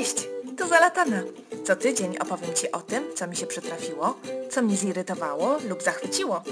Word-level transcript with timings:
Cześć, 0.00 0.28
tu 0.58 0.68
Zalatana. 0.68 1.22
Co 1.64 1.76
tydzień 1.76 2.18
opowiem 2.18 2.54
Ci 2.54 2.72
o 2.72 2.80
tym, 2.80 3.04
co 3.14 3.26
mi 3.26 3.36
się 3.36 3.46
przytrafiło, 3.46 4.14
co 4.50 4.62
mnie 4.62 4.76
zirytowało 4.76 5.58
lub 5.68 5.82
zachwyciło. 5.82 6.42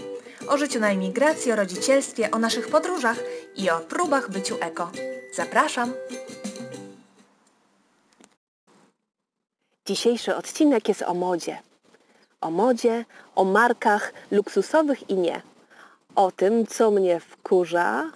O 0.49 0.59
życiu 0.59 0.81
na 0.81 0.91
emigracji, 0.91 1.53
o 1.53 1.57
rodzicielstwie, 1.57 2.31
o 2.31 2.39
naszych 2.39 2.69
podróżach 2.69 3.17
i 3.57 3.71
o 3.71 3.79
próbach 3.79 4.31
byciu 4.31 4.57
eko. 4.61 4.91
Zapraszam! 5.35 5.93
Dzisiejszy 9.87 10.37
odcinek 10.37 10.89
jest 10.89 11.03
o 11.03 11.15
modzie. 11.15 11.59
O 12.41 12.51
modzie, 12.51 13.05
o 13.35 13.45
markach 13.45 14.13
luksusowych 14.31 15.11
i 15.11 15.15
nie. 15.15 15.43
O 16.15 16.33
tym, 16.33 16.67
co 16.67 16.91
mnie 16.91 17.21
wkurza, 17.21 18.11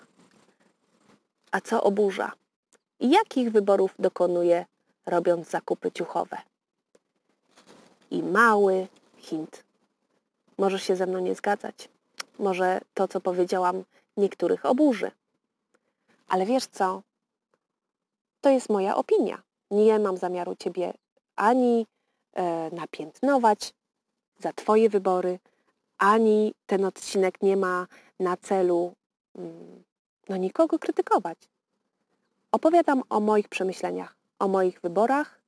a 1.53 1.61
co 1.61 1.83
oburza. 1.83 2.33
I 3.01 3.11
jakich 3.11 3.53
wyborów 3.53 3.95
dokonuję, 3.99 4.65
robiąc 5.07 5.51
zakupy 5.51 5.93
ciuchowe. 5.93 6.39
I 8.11 8.23
mały 8.23 8.87
hint. 9.17 9.65
Możesz 10.59 10.83
się 10.83 10.97
ze 10.97 11.07
mną 11.07 11.19
nie 11.19 11.35
zgadzać. 11.35 11.89
Może 12.39 12.81
to, 12.95 13.09
co 13.09 13.21
powiedziałam, 13.21 13.85
niektórych 14.17 14.67
oburzy. 14.67 15.11
Ale 16.29 16.47
wiesz 16.47 16.67
co? 16.67 17.03
To 18.41 18.51
jest 18.51 18.69
moja 18.69 18.97
opinia. 18.97 19.43
Nie 19.71 19.99
mam 19.99 20.17
zamiaru 20.17 20.57
Ciebie 20.57 20.93
ani 21.37 21.87
e, 22.35 22.71
napiętnować 22.73 23.75
za 24.39 24.53
Twoje 24.53 24.89
wybory, 24.89 25.39
ani 25.99 26.55
ten 26.67 26.85
odcinek 26.85 27.43
nie 27.43 27.57
ma 27.57 27.87
na 28.21 28.37
celu 28.37 28.95
mm, 29.35 29.83
no, 30.29 30.37
nikogo 30.37 30.79
krytykować. 30.79 31.39
Opowiadam 32.53 33.03
o 33.11 33.21
moich 33.21 33.49
przemyśleniach, 33.49 34.17
o 34.43 34.49
moich 34.49 34.81
wyborach 34.81 35.41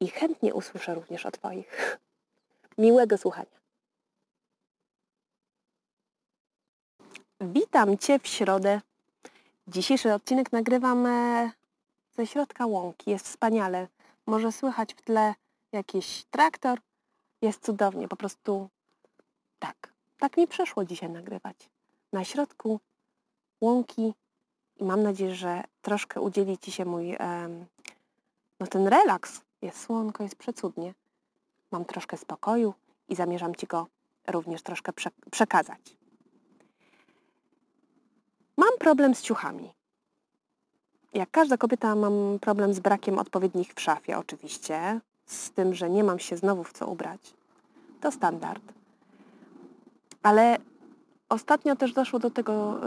i 0.00 0.08
chętnie 0.08 0.54
usłyszę 0.54 0.94
również 0.94 1.26
o 1.26 1.30
Twoich. 1.30 1.98
Miłego 2.78 3.18
słuchania. 3.18 3.58
Witam 7.40 7.98
Cię 7.98 8.18
w 8.18 8.26
środę. 8.26 8.80
Dzisiejszy 9.68 10.14
odcinek 10.14 10.52
nagrywam 10.52 11.06
e, 11.06 11.50
ze 12.16 12.26
środka 12.26 12.66
łąki. 12.66 13.10
Jest 13.10 13.26
wspaniale. 13.26 13.88
Może 14.26 14.52
słychać 14.52 14.94
w 14.94 15.02
tle 15.02 15.34
jakiś 15.72 16.24
traktor. 16.30 16.80
Jest 17.42 17.64
cudownie. 17.64 18.08
Po 18.08 18.16
prostu 18.16 18.68
tak. 19.58 19.92
Tak 20.18 20.36
mi 20.36 20.46
przeszło 20.46 20.84
dzisiaj 20.84 21.10
nagrywać. 21.10 21.56
Na 22.12 22.24
środku 22.24 22.80
łąki 23.60 24.14
i 24.78 24.84
mam 24.84 25.02
nadzieję, 25.02 25.34
że 25.34 25.64
troszkę 25.82 26.20
udzieli 26.20 26.58
Ci 26.58 26.72
się 26.72 26.84
mój, 26.84 27.16
no 28.60 28.66
ten 28.66 28.86
relaks. 28.86 29.40
Jest 29.62 29.80
słonko, 29.80 30.22
jest 30.22 30.36
przecudnie. 30.36 30.94
Mam 31.70 31.84
troszkę 31.84 32.16
spokoju 32.16 32.74
i 33.08 33.14
zamierzam 33.14 33.54
Ci 33.54 33.66
go 33.66 33.86
również 34.26 34.62
troszkę 34.62 34.92
przekazać. 35.30 35.96
Mam 38.56 38.78
problem 38.78 39.14
z 39.14 39.22
ciuchami. 39.22 39.72
Jak 41.14 41.30
każda 41.30 41.56
kobieta 41.56 41.94
mam 41.94 42.38
problem 42.40 42.74
z 42.74 42.80
brakiem 42.80 43.18
odpowiednich 43.18 43.74
w 43.74 43.80
szafie 43.80 44.18
oczywiście, 44.18 45.00
z 45.26 45.50
tym, 45.50 45.74
że 45.74 45.90
nie 45.90 46.04
mam 46.04 46.18
się 46.18 46.36
znowu 46.36 46.64
w 46.64 46.72
co 46.72 46.86
ubrać. 46.86 47.34
To 48.00 48.12
standard. 48.12 48.62
Ale 50.22 50.58
ostatnio 51.28 51.76
też 51.76 51.92
doszło 51.92 52.18
do 52.18 52.30
tego, 52.30 52.80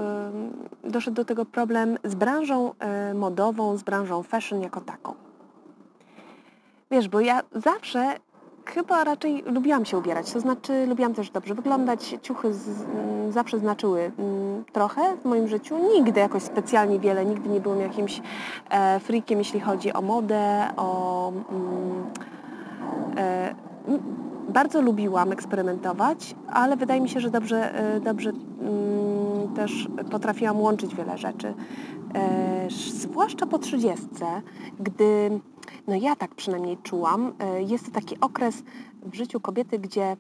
doszedł 0.84 1.16
do 1.16 1.26
tego 1.26 1.46
problem 1.46 1.98
z 2.04 2.16
branżą 2.16 2.74
e, 2.80 3.14
modową, 3.14 3.78
z 3.78 3.84
branżą 3.84 4.24
fashion 4.24 4.62
jako 4.62 4.82
taką. 4.82 5.14
Wiesz, 6.92 7.10
bo 7.10 7.20
ja 7.20 7.42
zawsze 7.56 8.16
chyba 8.66 9.04
raczej 9.04 9.44
lubiłam 9.46 9.86
się 9.86 9.98
ubierać, 9.98 10.32
to 10.32 10.40
znaczy 10.40 10.86
lubiłam 10.86 11.14
też 11.14 11.30
dobrze 11.30 11.56
wyglądać. 11.56 12.16
Ciuchy 12.22 12.54
z, 12.54 12.82
mm, 12.82 13.32
zawsze 13.32 13.60
znaczyły 13.60 14.12
mm, 14.20 14.66
trochę 14.72 15.18
w 15.18 15.26
moim 15.26 15.48
życiu. 15.48 15.78
Nigdy 15.94 16.20
jakoś 16.20 16.44
specjalnie 16.44 17.00
wiele, 17.00 17.26
nigdy 17.26 17.50
nie 17.50 17.60
byłam 17.60 17.80
jakimś 17.80 18.22
e, 18.70 19.00
freakiem, 19.00 19.40
jeśli 19.40 19.60
chodzi 19.60 19.94
o 19.94 20.02
modę, 20.02 20.68
o... 20.78 21.32
Mm, 21.50 22.04
e, 23.18 23.56
bardzo 24.52 24.82
lubiłam 24.82 25.32
eksperymentować, 25.32 26.36
ale 26.48 26.78
wydaje 26.78 27.02
mi 27.02 27.10
się, 27.10 27.20
że 27.20 27.30
dobrze, 27.30 27.76
e, 27.76 28.00
dobrze 28.00 28.30
mm, 28.30 29.56
też 29.56 29.88
potrafiłam 30.12 30.62
łączyć 30.62 30.96
wiele 30.96 31.18
rzeczy. 31.18 31.54
E, 32.16 32.68
zwłaszcza 32.92 33.46
po 33.46 33.60
trzydziestce, 33.60 34.26
gdy 34.80 35.40
no 35.88 35.96
ja 35.96 36.16
tak 36.16 36.36
przynajmniej 36.36 36.78
czułam, 36.78 37.34
e, 37.40 37.62
jest 37.62 37.86
to 37.86 37.92
taki 37.92 38.20
okres 38.20 38.64
w 39.06 39.16
życiu 39.16 39.40
kobiety, 39.40 39.80
gdzie 39.80 40.18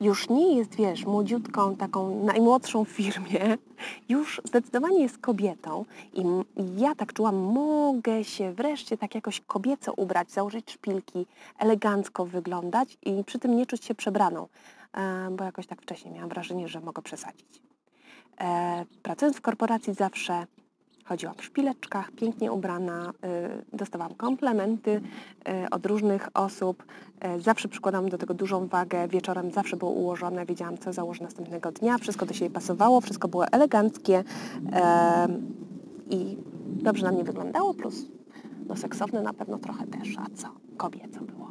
już 0.00 0.28
nie 0.28 0.56
jest, 0.56 0.74
wiesz, 0.74 1.04
młodziutką, 1.04 1.76
taką 1.76 2.24
najmłodszą 2.24 2.84
w 2.84 2.88
firmie, 2.88 3.58
już 4.08 4.40
zdecydowanie 4.44 5.02
jest 5.02 5.18
kobietą 5.18 5.84
i 6.14 6.22
ja 6.76 6.94
tak 6.94 7.12
czułam, 7.12 7.36
mogę 7.36 8.24
się 8.24 8.52
wreszcie 8.52 8.98
tak 8.98 9.14
jakoś 9.14 9.40
kobieco 9.40 9.92
ubrać, 9.92 10.30
założyć 10.30 10.70
szpilki, 10.70 11.26
elegancko 11.58 12.26
wyglądać 12.26 12.98
i 13.02 13.24
przy 13.24 13.38
tym 13.38 13.56
nie 13.56 13.66
czuć 13.66 13.84
się 13.84 13.94
przebraną, 13.94 14.48
e, 14.92 15.28
bo 15.30 15.44
jakoś 15.44 15.66
tak 15.66 15.82
wcześniej 15.82 16.14
miałam 16.14 16.28
wrażenie, 16.28 16.68
że 16.68 16.80
mogę 16.80 17.02
przesadzić. 17.02 17.62
E, 18.40 18.84
pracując 19.02 19.36
w 19.36 19.40
korporacji 19.40 19.94
zawsze 19.94 20.46
chodziłam 21.08 21.34
w 21.34 21.44
szpileczkach, 21.44 22.10
pięknie 22.10 22.52
ubrana, 22.52 23.12
y, 23.72 23.76
dostawałam 23.76 24.14
komplementy 24.14 24.90
y, 24.90 25.70
od 25.70 25.86
różnych 25.86 26.28
osób. 26.34 26.84
Y, 27.36 27.40
zawsze 27.40 27.68
przykładałam 27.68 28.08
do 28.08 28.18
tego 28.18 28.34
dużą 28.34 28.66
wagę, 28.66 29.08
wieczorem 29.08 29.50
zawsze 29.50 29.76
było 29.76 29.90
ułożone, 29.90 30.46
wiedziałam 30.46 30.78
co 30.78 30.92
założę 30.92 31.24
następnego 31.24 31.72
dnia, 31.72 31.98
wszystko 31.98 32.26
do 32.26 32.34
siebie 32.34 32.50
pasowało, 32.50 33.00
wszystko 33.00 33.28
było 33.28 33.46
eleganckie 33.46 34.24
i 36.10 36.36
dobrze 36.82 37.04
na 37.04 37.12
mnie 37.12 37.24
wyglądało, 37.24 37.74
plus 37.74 38.06
no 38.66 38.76
seksowne 38.76 39.22
na 39.22 39.32
pewno 39.32 39.58
trochę 39.58 39.86
też, 39.86 40.08
a 40.18 40.26
co? 40.36 40.48
Kobieco 40.76 41.20
było. 41.20 41.48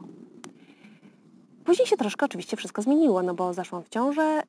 Później 1.66 1.88
się 1.88 1.98
troszkę 1.98 2.26
oczywiście 2.26 2.58
wszystko 2.58 2.82
zmieniło, 2.82 3.24
no 3.24 3.34
bo 3.34 3.54
zaszłam 3.54 3.84
w 3.84 3.90
ciążę, 3.90 4.44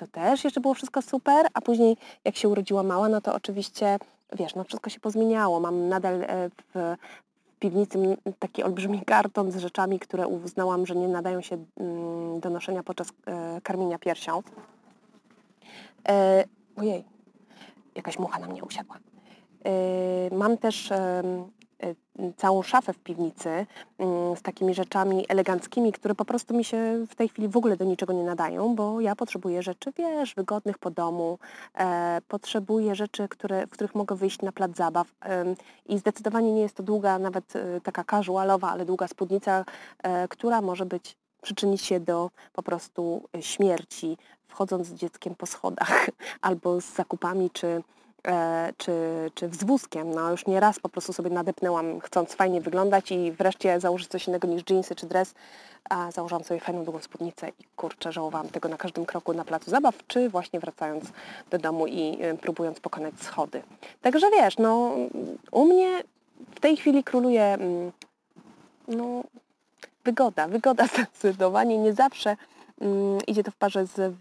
to 0.00 0.06
też 0.06 0.44
jeszcze 0.44 0.60
było 0.60 0.74
wszystko 0.74 1.02
super, 1.02 1.46
a 1.54 1.60
później 1.60 1.96
jak 2.24 2.36
się 2.36 2.48
urodziła 2.48 2.82
mała, 2.82 3.08
no 3.08 3.20
to 3.20 3.34
oczywiście, 3.34 3.98
wiesz, 4.32 4.54
no 4.54 4.64
wszystko 4.64 4.90
się 4.90 5.00
pozmieniało. 5.00 5.60
Mam 5.60 5.88
nadal 5.88 6.22
e, 6.22 6.50
w 6.74 6.96
piwnicy 7.58 8.16
taki 8.38 8.62
olbrzymi 8.62 9.04
karton 9.14 9.52
z 9.52 9.56
rzeczami, 9.56 9.98
które 9.98 10.28
uznałam, 10.28 10.86
że 10.86 10.96
nie 10.96 11.08
nadają 11.08 11.40
się 11.40 11.64
mm, 11.80 12.40
do 12.40 12.50
noszenia 12.50 12.82
podczas 12.82 13.08
e, 13.26 13.60
karmienia 13.60 13.98
piersią. 13.98 14.42
E, 16.08 16.44
ojej, 16.76 17.04
jakaś 17.94 18.18
mucha 18.18 18.38
na 18.38 18.46
mnie 18.46 18.64
usiadła. 18.64 18.96
Mam 20.32 20.58
też 20.58 20.92
całą 22.36 22.62
szafę 22.62 22.92
w 22.92 22.98
piwnicy 22.98 23.66
mm, 23.98 24.36
z 24.36 24.42
takimi 24.42 24.74
rzeczami 24.74 25.24
eleganckimi, 25.28 25.92
które 25.92 26.14
po 26.14 26.24
prostu 26.24 26.54
mi 26.56 26.64
się 26.64 27.06
w 27.08 27.14
tej 27.14 27.28
chwili 27.28 27.48
w 27.48 27.56
ogóle 27.56 27.76
do 27.76 27.84
niczego 27.84 28.12
nie 28.12 28.24
nadają, 28.24 28.74
bo 28.74 29.00
ja 29.00 29.16
potrzebuję 29.16 29.62
rzeczy, 29.62 29.92
wiesz, 29.96 30.34
wygodnych 30.34 30.78
po 30.78 30.90
domu, 30.90 31.38
e, 31.74 32.20
potrzebuję 32.28 32.94
rzeczy, 32.94 33.28
które, 33.28 33.66
w 33.66 33.70
których 33.70 33.94
mogę 33.94 34.16
wyjść 34.16 34.42
na 34.42 34.52
plac 34.52 34.76
zabaw 34.76 35.06
i 35.86 35.98
zdecydowanie 35.98 36.52
nie 36.52 36.62
jest 36.62 36.74
to 36.74 36.82
długa, 36.82 37.18
nawet 37.18 37.56
e, 37.56 37.80
taka 37.80 38.04
casualowa, 38.04 38.70
ale 38.70 38.84
długa 38.84 39.08
spódnica, 39.08 39.64
e, 40.02 40.28
która 40.28 40.60
może 40.60 40.86
być 40.86 41.16
przyczynić 41.42 41.82
się 41.82 42.00
do 42.00 42.30
po 42.52 42.62
prostu 42.62 43.22
śmierci, 43.40 44.16
wchodząc 44.48 44.86
z 44.86 44.94
dzieckiem 44.94 45.34
po 45.34 45.46
schodach 45.46 46.10
albo 46.40 46.80
z 46.80 46.94
zakupami 46.94 47.50
czy 47.50 47.82
czy, 48.76 48.92
czy 49.34 49.48
z 49.48 49.64
wózkiem. 49.64 50.14
No 50.14 50.30
już 50.30 50.46
nie 50.46 50.60
raz 50.60 50.78
po 50.78 50.88
prostu 50.88 51.12
sobie 51.12 51.30
nadepnęłam, 51.30 52.00
chcąc 52.00 52.34
fajnie 52.34 52.60
wyglądać 52.60 53.12
i 53.12 53.32
wreszcie 53.32 53.80
założyć 53.80 54.08
coś 54.08 54.28
innego 54.28 54.48
niż 54.48 54.62
jeansy 54.70 54.94
czy 54.94 55.06
dres, 55.06 55.34
a 55.90 56.10
założyłam 56.10 56.44
sobie 56.44 56.60
fajną 56.60 56.84
długą 56.84 57.00
spódnicę 57.00 57.48
i 57.48 57.64
kurczę, 57.76 58.12
żałowałam 58.12 58.48
tego 58.48 58.68
na 58.68 58.76
każdym 58.76 59.06
kroku 59.06 59.32
na 59.32 59.44
placu 59.44 59.70
zabaw, 59.70 60.06
czy 60.06 60.28
właśnie 60.28 60.60
wracając 60.60 61.04
do 61.50 61.58
domu 61.58 61.86
i 61.86 62.18
e, 62.20 62.36
próbując 62.36 62.80
pokonać 62.80 63.14
schody. 63.20 63.62
Także 64.02 64.30
wiesz, 64.30 64.58
no 64.58 64.96
u 65.50 65.64
mnie 65.64 66.02
w 66.54 66.60
tej 66.60 66.76
chwili 66.76 67.04
króluje 67.04 67.44
mm, 67.44 67.92
no, 68.88 69.24
wygoda, 70.04 70.48
wygoda 70.48 70.86
zdecydowanie, 70.94 71.78
nie 71.78 71.92
zawsze 71.92 72.36
mm, 72.80 73.18
idzie 73.26 73.44
to 73.44 73.50
w 73.50 73.56
parze 73.56 73.86
z 73.86 74.14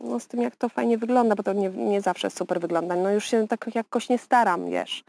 no, 0.00 0.20
z 0.20 0.26
tym, 0.26 0.42
jak 0.42 0.56
to 0.56 0.68
fajnie 0.68 0.98
wygląda, 0.98 1.34
bo 1.34 1.42
to 1.42 1.52
nie, 1.52 1.68
nie 1.68 2.00
zawsze 2.00 2.30
super 2.30 2.60
wygląda. 2.60 2.96
No 2.96 3.10
już 3.10 3.24
się 3.24 3.48
tak 3.48 3.74
jakoś 3.74 4.08
nie 4.08 4.18
staram, 4.18 4.70
wiesz, 4.70 5.04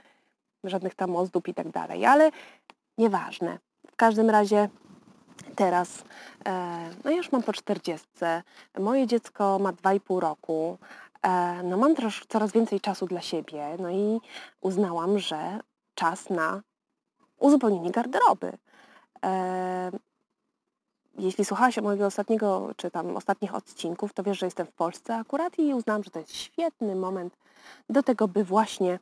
żadnych 0.63 0.95
tam 0.95 1.15
ozdób 1.15 1.47
i 1.47 1.53
tak 1.53 1.69
dalej, 1.69 2.05
ale 2.05 2.31
nieważne. 2.97 3.59
W 3.91 3.95
każdym 3.95 4.29
razie 4.29 4.69
teraz, 5.55 6.03
e, 6.47 6.89
no 7.03 7.11
już 7.11 7.31
mam 7.31 7.43
po 7.43 7.53
40, 7.53 8.07
moje 8.79 9.07
dziecko 9.07 9.59
ma 9.59 9.73
2,5 9.73 10.19
roku, 10.19 10.77
E, 11.21 11.63
no 11.63 11.77
mam 11.77 11.95
też 11.95 12.25
coraz 12.29 12.51
więcej 12.51 12.79
czasu 12.79 13.07
dla 13.07 13.21
siebie, 13.21 13.75
no 13.79 13.91
i 13.91 14.21
uznałam, 14.61 15.19
że 15.19 15.59
czas 15.95 16.29
na 16.29 16.61
uzupełnienie 17.39 17.91
garderoby. 17.91 18.57
E, 21.21 21.25
jeśli 21.25 21.45
słuchałaś 21.45 21.77
mojego 21.77 22.05
ostatniego, 22.05 22.71
czy 22.77 22.91
tam 22.91 23.17
ostatnich 23.17 23.55
odcinków, 23.55 24.13
to 24.13 24.23
wiesz, 24.23 24.39
że 24.39 24.45
jestem 24.45 24.67
w 24.67 24.71
Polsce 24.71 25.15
akurat 25.15 25.59
i 25.59 25.73
uznałam, 25.73 26.03
że 26.03 26.11
to 26.11 26.19
jest 26.19 26.35
świetny 26.35 26.95
moment 26.95 27.37
do 27.89 28.03
tego, 28.03 28.27
by 28.27 28.43
właśnie 28.43 28.99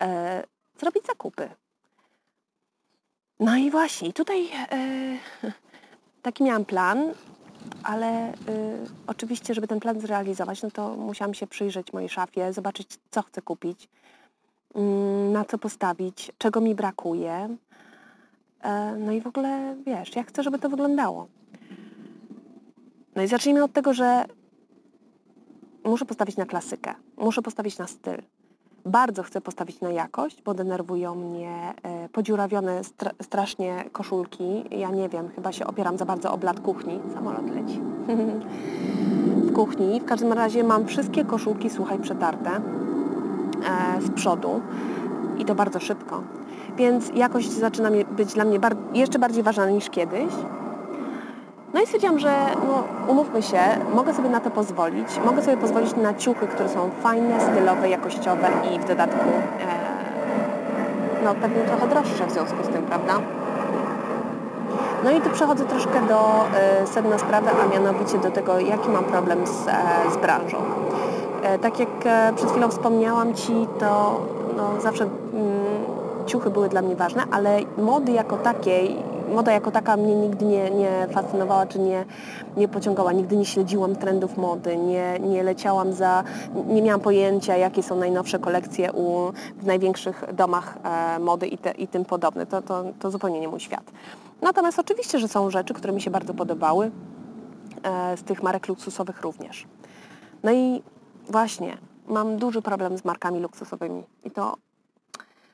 e, 0.00 0.44
zrobić 0.80 1.06
zakupy. 1.06 1.50
No 3.40 3.56
i 3.56 3.70
właśnie, 3.70 4.12
tutaj 4.12 4.48
e, 4.52 5.18
taki 6.22 6.44
miałam 6.44 6.64
plan, 6.64 7.14
ale 7.82 8.32
y, 8.32 8.34
oczywiście, 9.06 9.54
żeby 9.54 9.68
ten 9.68 9.80
plan 9.80 10.00
zrealizować, 10.00 10.62
no 10.62 10.70
to 10.70 10.96
musiałam 10.96 11.34
się 11.34 11.46
przyjrzeć 11.46 11.92
mojej 11.92 12.08
szafie, 12.08 12.52
zobaczyć, 12.52 12.98
co 13.10 13.22
chcę 13.22 13.42
kupić, 13.42 13.88
y, 14.76 14.80
na 15.32 15.44
co 15.44 15.58
postawić, 15.58 16.32
czego 16.38 16.60
mi 16.60 16.74
brakuje. 16.74 17.56
E, 18.62 18.96
no 18.98 19.12
i 19.12 19.20
w 19.20 19.26
ogóle, 19.26 19.76
wiesz, 19.86 20.16
jak 20.16 20.28
chcę, 20.28 20.42
żeby 20.42 20.58
to 20.58 20.68
wyglądało. 20.68 21.28
No 23.16 23.22
i 23.22 23.28
zacznijmy 23.28 23.64
od 23.64 23.72
tego, 23.72 23.94
że 23.94 24.24
muszę 25.84 26.04
postawić 26.04 26.36
na 26.36 26.46
klasykę, 26.46 26.94
muszę 27.16 27.42
postawić 27.42 27.78
na 27.78 27.86
styl. 27.86 28.22
Bardzo 28.84 29.22
chcę 29.22 29.40
postawić 29.40 29.80
na 29.80 29.90
jakość, 29.90 30.42
bo 30.42 30.54
denerwują 30.54 31.14
mnie 31.14 31.74
e, 31.82 32.08
podziurawione 32.08 32.84
stra 32.84 33.10
strasznie 33.22 33.84
koszulki. 33.92 34.64
Ja 34.70 34.90
nie 34.90 35.08
wiem, 35.08 35.28
chyba 35.34 35.52
się 35.52 35.66
opieram 35.66 35.98
za 35.98 36.04
bardzo 36.04 36.32
o 36.32 36.38
blat 36.38 36.60
kuchni. 36.60 37.00
Samolot 37.14 37.50
leci. 37.50 37.80
w 39.46 39.52
kuchni. 39.52 40.00
W 40.00 40.04
każdym 40.04 40.32
razie 40.32 40.64
mam 40.64 40.86
wszystkie 40.86 41.24
koszulki, 41.24 41.70
słuchaj, 41.70 41.98
przetarte 41.98 42.50
e, 42.50 42.60
z 44.02 44.10
przodu 44.10 44.60
i 45.38 45.44
to 45.44 45.54
bardzo 45.54 45.80
szybko. 45.80 46.22
Więc 46.76 47.08
jakość 47.14 47.50
zaczyna 47.50 47.90
być 48.16 48.34
dla 48.34 48.44
mnie 48.44 48.60
bar 48.60 48.76
jeszcze 48.94 49.18
bardziej 49.18 49.42
ważna 49.42 49.70
niż 49.70 49.90
kiedyś. 49.90 50.32
No 51.74 51.80
i 51.80 51.86
stwierdziłam, 51.86 52.18
że 52.18 52.46
no, 52.68 52.84
umówmy 53.12 53.42
się, 53.42 53.60
mogę 53.94 54.14
sobie 54.14 54.28
na 54.28 54.40
to 54.40 54.50
pozwolić. 54.50 55.08
Mogę 55.24 55.42
sobie 55.42 55.56
pozwolić 55.56 55.96
na 55.96 56.14
ciuchy, 56.14 56.46
które 56.46 56.68
są 56.68 56.90
fajne, 57.02 57.40
stylowe, 57.40 57.88
jakościowe 57.88 58.48
i 58.74 58.78
w 58.78 58.84
dodatku 58.84 59.28
e, 59.60 61.24
no, 61.24 61.34
pewnie 61.34 61.62
trochę 61.62 61.88
droższe 61.88 62.26
w 62.26 62.32
związku 62.32 62.64
z 62.64 62.68
tym, 62.68 62.82
prawda? 62.82 63.12
No 65.04 65.10
i 65.10 65.20
tu 65.20 65.30
przechodzę 65.30 65.64
troszkę 65.64 66.06
do 66.08 66.44
e, 66.54 66.86
sedna 66.86 67.18
sprawy, 67.18 67.48
a 67.64 67.74
mianowicie 67.74 68.18
do 68.18 68.30
tego, 68.30 68.58
jaki 68.60 68.88
mam 68.88 69.04
problem 69.04 69.46
z, 69.46 69.68
e, 69.68 69.74
z 70.14 70.16
branżą. 70.16 70.56
E, 71.42 71.58
tak 71.58 71.78
jak 71.78 71.88
e, 72.04 72.32
przed 72.36 72.50
chwilą 72.50 72.68
wspomniałam 72.68 73.34
Ci, 73.34 73.66
to 73.78 74.20
no, 74.56 74.80
zawsze 74.80 75.04
mm, 75.04 75.12
ciuchy 76.26 76.50
były 76.50 76.68
dla 76.68 76.82
mnie 76.82 76.96
ważne, 76.96 77.22
ale 77.30 77.58
mody 77.78 78.12
jako 78.12 78.36
takiej 78.36 79.11
moda 79.32 79.52
jako 79.52 79.70
taka 79.70 79.96
mnie 79.96 80.14
nigdy 80.14 80.44
nie, 80.44 80.70
nie 80.70 81.08
fascynowała, 81.10 81.66
czy 81.66 81.78
nie, 81.78 82.04
nie 82.56 82.68
pociągała. 82.68 83.12
Nigdy 83.12 83.36
nie 83.36 83.44
śledziłam 83.44 83.96
trendów 83.96 84.36
mody, 84.36 84.76
nie, 84.76 85.18
nie 85.20 85.42
leciałam 85.42 85.92
za, 85.92 86.24
nie 86.66 86.82
miałam 86.82 87.00
pojęcia, 87.00 87.56
jakie 87.56 87.82
są 87.82 87.96
najnowsze 87.96 88.38
kolekcje 88.38 88.92
u, 88.92 89.32
w 89.56 89.66
największych 89.66 90.24
domach 90.32 90.78
e, 90.84 91.18
mody 91.18 91.46
i, 91.46 91.58
te, 91.58 91.70
i 91.70 91.88
tym 91.88 92.04
podobne. 92.04 92.46
To, 92.46 92.62
to, 92.62 92.84
to 92.98 93.10
zupełnie 93.10 93.40
nie 93.40 93.48
mój 93.48 93.60
świat. 93.60 93.92
Natomiast 94.42 94.78
oczywiście, 94.78 95.18
że 95.18 95.28
są 95.28 95.50
rzeczy, 95.50 95.74
które 95.74 95.92
mi 95.92 96.00
się 96.00 96.10
bardzo 96.10 96.34
podobały, 96.34 96.90
e, 97.82 98.16
z 98.16 98.22
tych 98.22 98.42
marek 98.42 98.68
luksusowych 98.68 99.20
również. 99.20 99.66
No 100.42 100.52
i 100.52 100.82
właśnie, 101.30 101.78
mam 102.06 102.36
duży 102.36 102.62
problem 102.62 102.98
z 102.98 103.04
markami 103.04 103.40
luksusowymi 103.40 104.04
i 104.24 104.30
to 104.30 104.54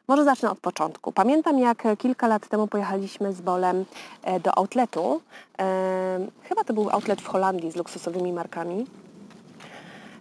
może 0.08 0.24
zacznę 0.24 0.50
od 0.50 0.60
początku. 0.60 1.12
Pamiętam, 1.12 1.58
jak 1.58 1.82
kilka 1.98 2.26
lat 2.28 2.48
temu 2.48 2.66
pojechaliśmy 2.66 3.32
z 3.32 3.40
Bolem 3.40 3.84
e, 4.22 4.40
do 4.40 4.58
outletu. 4.58 5.20
E, 5.58 6.26
chyba 6.42 6.64
to 6.64 6.74
był 6.74 6.90
outlet 6.90 7.20
w 7.20 7.26
Holandii 7.26 7.70
z 7.70 7.76
luksusowymi 7.76 8.32
markami. 8.32 8.86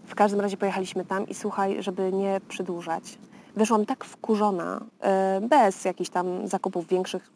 W 0.06 0.16
każdym 0.16 0.42
razie 0.42 0.58
pojechaliśmy 0.58 1.06
tam 1.06 1.28
i 1.28 1.34
słuchaj, 1.34 1.84
żeby 1.84 2.14
nie 2.14 2.42
przedłużać. 2.48 3.18
Wyszłam 3.56 3.86
tak 3.86 4.06
wkurzona, 4.06 4.82
e, 5.02 5.42
bez 5.42 5.86
jakichś 5.86 6.10
tam 6.10 6.48
zakupów 6.48 6.88
większych, 6.88 7.32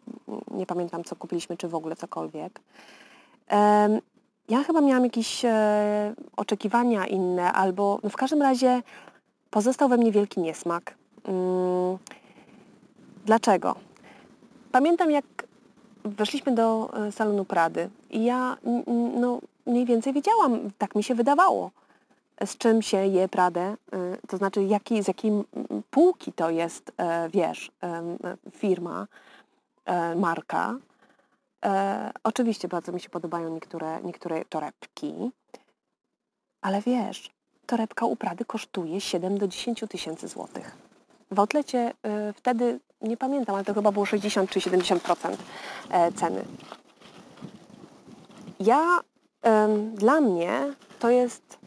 nie 0.51 0.65
pamiętam 0.65 1.03
co 1.03 1.15
kupiliśmy, 1.15 1.57
czy 1.57 1.67
w 1.67 1.75
ogóle 1.75 1.95
cokolwiek. 1.95 2.59
Ja 4.49 4.63
chyba 4.63 4.81
miałam 4.81 5.03
jakieś 5.03 5.41
oczekiwania 6.37 7.07
inne, 7.07 7.53
albo 7.53 7.99
no 8.03 8.09
w 8.09 8.15
każdym 8.15 8.41
razie 8.41 8.81
pozostał 9.49 9.89
we 9.89 9.97
mnie 9.97 10.11
wielki 10.11 10.41
niesmak. 10.41 10.95
Dlaczego? 13.25 13.75
Pamiętam, 14.71 15.11
jak 15.11 15.25
weszliśmy 16.05 16.55
do 16.55 16.89
e, 16.93 17.11
salonu 17.11 17.45
Prady 17.45 17.89
i 18.09 18.23
ja 18.23 18.57
no, 19.15 19.39
mniej 19.65 19.85
więcej 19.85 20.13
wiedziałam, 20.13 20.71
tak 20.77 20.95
mi 20.95 21.03
się 21.03 21.15
wydawało, 21.15 21.71
z 22.45 22.57
czym 22.57 22.81
się 22.81 22.97
je 22.97 23.27
Pradę, 23.27 23.61
e, 23.61 23.77
to 24.27 24.37
znaczy 24.37 24.63
jaki, 24.63 25.03
z 25.03 25.07
jakiej 25.07 25.31
półki 25.91 26.33
to 26.33 26.49
jest, 26.49 26.91
e, 26.97 27.29
wiesz, 27.29 27.71
firma, 28.51 29.07
marka. 30.15 30.75
Oczywiście 32.23 32.67
bardzo 32.67 32.91
mi 32.91 32.99
się 32.99 33.09
podobają 33.09 33.49
niektóre, 33.49 34.01
niektóre 34.03 34.45
torebki, 34.45 35.31
ale 36.61 36.81
wiesz, 36.81 37.31
torebka 37.65 38.05
u 38.05 38.15
Prady 38.15 38.45
kosztuje 38.45 39.01
7 39.01 39.37
do 39.37 39.47
10 39.47 39.83
tysięcy 39.89 40.27
złotych. 40.27 40.77
W 41.31 41.39
outlecie 41.39 41.93
wtedy 42.35 42.79
nie 43.01 43.17
pamiętam, 43.17 43.55
ale 43.55 43.65
to 43.65 43.73
chyba 43.73 43.91
było 43.91 44.05
60 44.05 44.49
czy 44.49 44.59
70% 44.59 45.35
e, 45.89 46.11
ceny. 46.11 46.45
Ja, 48.59 48.99
dla 49.95 50.21
mnie 50.21 50.73
to 50.99 51.09
jest 51.09 51.57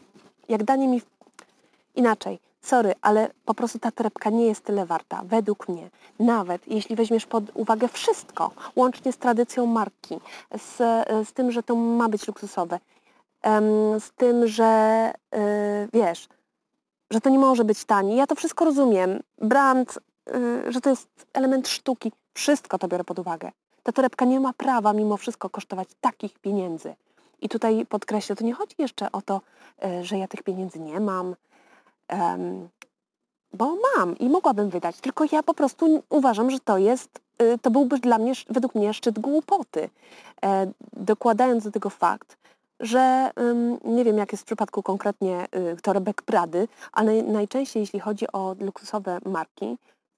jak 0.49 0.63
danie 0.63 0.87
mi 0.87 1.01
inaczej. 1.95 2.39
Sorry, 2.61 2.93
ale 3.01 3.29
po 3.45 3.53
prostu 3.53 3.79
ta 3.79 3.91
torebka 3.91 4.29
nie 4.29 4.45
jest 4.45 4.63
tyle 4.63 4.85
warta, 4.85 5.21
według 5.25 5.69
mnie. 5.69 5.89
Nawet 6.19 6.67
jeśli 6.67 6.95
weźmiesz 6.95 7.25
pod 7.25 7.43
uwagę 7.53 7.87
wszystko, 7.87 8.51
łącznie 8.75 9.11
z 9.11 9.17
tradycją 9.17 9.65
marki, 9.65 10.19
z, 10.57 10.77
z 11.27 11.33
tym, 11.33 11.51
że 11.51 11.63
to 11.63 11.75
ma 11.75 12.09
być 12.09 12.27
luksusowe, 12.27 12.79
z 13.99 14.11
tym, 14.11 14.47
że 14.47 14.65
e, 14.65 15.87
wiesz, 15.93 16.27
że 17.11 17.21
to 17.21 17.29
nie 17.29 17.39
może 17.39 17.65
być 17.65 17.85
tanie. 17.85 18.15
Ja 18.15 18.27
to 18.27 18.35
wszystko 18.35 18.65
rozumiem. 18.65 19.19
Brand 19.37 19.99
że 20.69 20.81
to 20.81 20.89
jest 20.89 21.07
element 21.33 21.67
sztuki. 21.67 22.11
Wszystko 22.33 22.77
to 22.77 22.87
biorę 22.87 23.03
pod 23.03 23.19
uwagę. 23.19 23.51
Ta 23.83 23.91
torebka 23.91 24.25
nie 24.25 24.39
ma 24.39 24.53
prawa 24.53 24.93
mimo 24.93 25.17
wszystko 25.17 25.49
kosztować 25.49 25.87
takich 26.01 26.39
pieniędzy. 26.39 26.95
I 27.41 27.49
tutaj 27.49 27.85
podkreślę, 27.85 28.35
to 28.35 28.43
nie 28.43 28.53
chodzi 28.53 28.75
jeszcze 28.77 29.11
o 29.11 29.21
to, 29.21 29.41
y, 29.85 30.03
że 30.03 30.17
ja 30.17 30.27
tych 30.27 30.43
pieniędzy 30.43 30.79
nie 30.79 30.99
mam, 30.99 31.35
bo 33.53 33.77
mam 33.95 34.17
i 34.17 34.29
mogłabym 34.29 34.69
wydać, 34.69 34.99
tylko 34.99 35.25
ja 35.31 35.43
po 35.43 35.53
prostu 35.53 36.03
uważam, 36.09 36.51
że 36.51 36.59
to 36.59 36.77
jest, 36.77 37.19
y, 37.41 37.57
to 37.61 37.71
byłby 37.71 37.99
dla 37.99 38.17
mnie, 38.17 38.33
według 38.49 38.75
mnie, 38.75 38.93
szczyt 38.93 39.19
głupoty. 39.19 39.89
E, 40.45 40.71
dokładając 40.93 41.63
do 41.63 41.71
tego 41.71 41.89
fakt, 41.89 42.37
że 42.79 43.31
nie 43.83 44.03
wiem 44.03 44.17
jak 44.17 44.31
jest 44.31 44.43
w 44.43 44.45
przypadku 44.45 44.83
konkretnie 44.83 45.47
torebek 45.81 46.21
Prady, 46.21 46.67
ale 46.91 47.23
najczęściej 47.23 47.81
jeśli 47.81 47.99
chodzi 47.99 48.31
o 48.33 48.55
luksusowe 48.59 49.19
marki, 49.25 49.77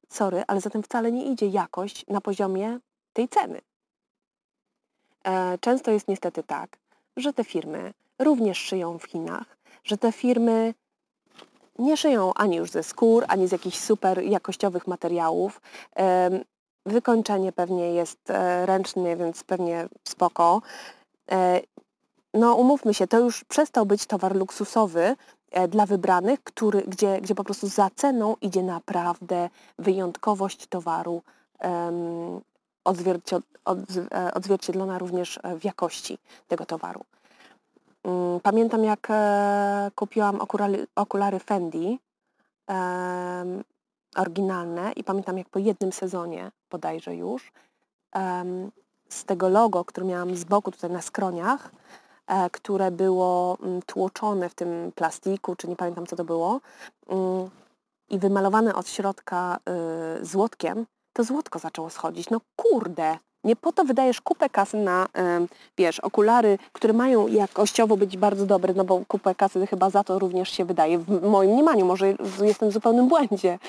sorry, 0.09 0.43
ale 0.47 0.61
zatem 0.61 0.83
wcale 0.83 1.11
nie 1.11 1.25
idzie 1.25 1.47
jakość 1.47 2.05
na 2.07 2.21
poziomie 2.21 2.79
tej 3.13 3.29
ceny. 3.29 3.61
E, 5.23 5.57
często 5.57 5.91
jest 5.91 6.07
niestety 6.07 6.43
tak, 6.43 6.77
że 7.17 7.33
te 7.33 7.43
firmy 7.43 7.93
również 8.19 8.57
szyją 8.57 8.97
w 8.97 9.03
Chinach, 9.03 9.57
że 9.83 9.97
te 9.97 10.11
firmy 10.11 10.73
nie 11.79 11.97
szyją 11.97 12.33
ani 12.33 12.55
już 12.55 12.71
ze 12.71 12.83
skór, 12.83 13.25
ani 13.27 13.47
z 13.47 13.51
jakichś 13.51 13.77
super 13.79 14.23
jakościowych 14.23 14.87
materiałów. 14.87 15.61
Wykończenie 16.85 17.51
pewnie 17.51 17.93
jest 17.93 18.29
e, 18.29 18.65
ręczne, 18.65 19.15
więc 19.15 19.43
pewnie 19.43 19.89
spoko. 20.07 20.61
E, 21.31 21.61
no 22.33 22.55
umówmy 22.55 22.93
się, 22.93 23.07
to 23.07 23.19
już 23.19 23.43
przestał 23.43 23.85
być 23.85 24.05
towar 24.05 24.35
luksusowy, 24.35 25.01
E, 25.01 25.36
dla 25.69 25.85
wybranych, 25.85 26.43
który, 26.43 26.81
gdzie, 26.81 27.21
gdzie 27.21 27.35
po 27.35 27.43
prostu 27.43 27.67
za 27.67 27.89
ceną 27.95 28.35
idzie 28.41 28.63
naprawdę 28.63 29.49
wyjątkowość 29.79 30.67
towaru 30.67 31.21
um, 31.59 32.41
od, 32.83 32.97
e, 34.11 34.33
odzwierciedlona 34.33 34.99
również 34.99 35.39
w 35.59 35.63
jakości 35.63 36.17
tego 36.47 36.65
towaru. 36.65 37.05
Um, 38.03 38.39
pamiętam 38.39 38.83
jak 38.83 39.07
e, 39.09 39.91
kupiłam 39.95 40.41
okulary, 40.41 40.87
okulary 40.95 41.39
Fendi 41.39 41.99
um, 42.67 43.63
oryginalne 44.15 44.91
i 44.91 45.03
pamiętam 45.03 45.37
jak 45.37 45.49
po 45.49 45.59
jednym 45.59 45.91
sezonie 45.91 46.51
bodajże 46.71 47.15
już 47.15 47.51
z 49.09 49.25
tego 49.25 49.49
logo, 49.49 49.85
które 49.85 50.05
miałam 50.05 50.35
z 50.35 50.43
boku 50.43 50.71
tutaj 50.71 50.89
na 50.89 51.01
skroniach, 51.01 51.69
e, 51.69 51.71
które 52.51 52.91
było 52.91 53.57
mm, 53.63 53.81
tłoczone 53.81 54.49
w 54.49 54.53
tym 54.53 54.91
plastiku, 54.95 55.55
czy 55.55 55.67
nie 55.67 55.75
pamiętam 55.75 56.05
co 56.05 56.15
to 56.15 56.23
było, 56.23 56.59
mm, 57.09 57.49
i 58.09 58.19
wymalowane 58.19 58.75
od 58.75 58.89
środka 58.89 59.59
y, 60.21 60.25
złotkiem, 60.25 60.85
to 61.13 61.23
złotko 61.23 61.59
zaczęło 61.59 61.89
schodzić. 61.89 62.29
No 62.29 62.41
kurde, 62.55 63.17
nie 63.43 63.55
po 63.55 63.71
to 63.71 63.83
wydajesz 63.83 64.21
kupę 64.21 64.49
kasy 64.49 64.77
na, 64.77 65.07
wiesz, 65.77 65.99
okulary, 65.99 66.57
które 66.73 66.93
mają 66.93 67.27
jakościowo 67.27 67.97
być 67.97 68.17
bardzo 68.17 68.45
dobre, 68.45 68.73
no 68.73 68.83
bo 68.83 69.01
kupę 69.07 69.35
kasy 69.35 69.67
chyba 69.67 69.89
za 69.89 70.03
to 70.03 70.19
również 70.19 70.49
się 70.49 70.65
wydaje, 70.65 70.99
w 70.99 71.21
moim 71.21 71.51
mniemaniu, 71.51 71.85
może 71.85 72.13
jestem 72.41 72.69
w 72.69 72.73
zupełnym 72.73 73.07
błędzie, 73.07 73.59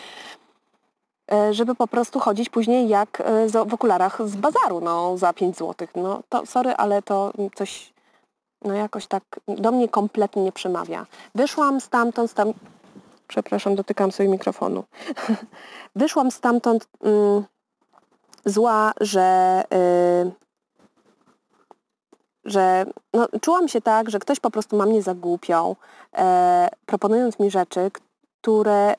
e, 1.33 1.55
żeby 1.55 1.75
po 1.75 1.87
prostu 1.87 2.21
chodzić 2.21 2.49
później 2.49 2.89
jak 2.89 3.21
e, 3.21 3.49
w 3.49 3.75
okularach 3.75 4.29
z 4.29 4.37
bazaru, 4.37 4.81
no 4.81 5.19
za 5.19 5.33
5 5.33 5.57
zł. 5.57 5.89
No 5.95 6.21
to 6.29 6.47
sorry, 6.47 6.73
ale 6.73 7.03
to 7.03 7.33
coś, 7.55 7.93
no 8.63 8.75
jakoś 8.75 9.07
tak 9.07 9.23
do 9.49 9.73
mnie 9.73 9.89
kompletnie 9.89 10.43
nie 10.43 10.53
przemawia. 10.53 11.07
Wyszłam 11.35 11.81
stamtąd, 11.81 12.35
tam, 12.35 12.53
przepraszam, 13.29 13.75
dotykam 13.75 14.13
sobie 14.13 14.29
mikrofonu. 14.29 14.85
Wyszłam 15.97 16.31
stamtąd... 16.31 16.89
Mm, 17.03 17.45
zła, 18.45 18.93
że, 19.01 19.65
yy, 19.71 20.33
że 22.45 22.87
no, 23.15 23.29
czułam 23.41 23.69
się 23.69 23.81
tak, 23.81 24.11
że 24.11 24.19
ktoś 24.19 24.41
po 24.41 24.51
prostu 24.51 24.77
ma 24.77 24.87
mnie 24.87 25.03
za 25.03 25.15
głupią, 25.15 25.77
e, 26.17 26.69
proponując 26.87 27.39
mi 27.39 27.51
rzeczy, 27.51 27.91
które 28.41 28.95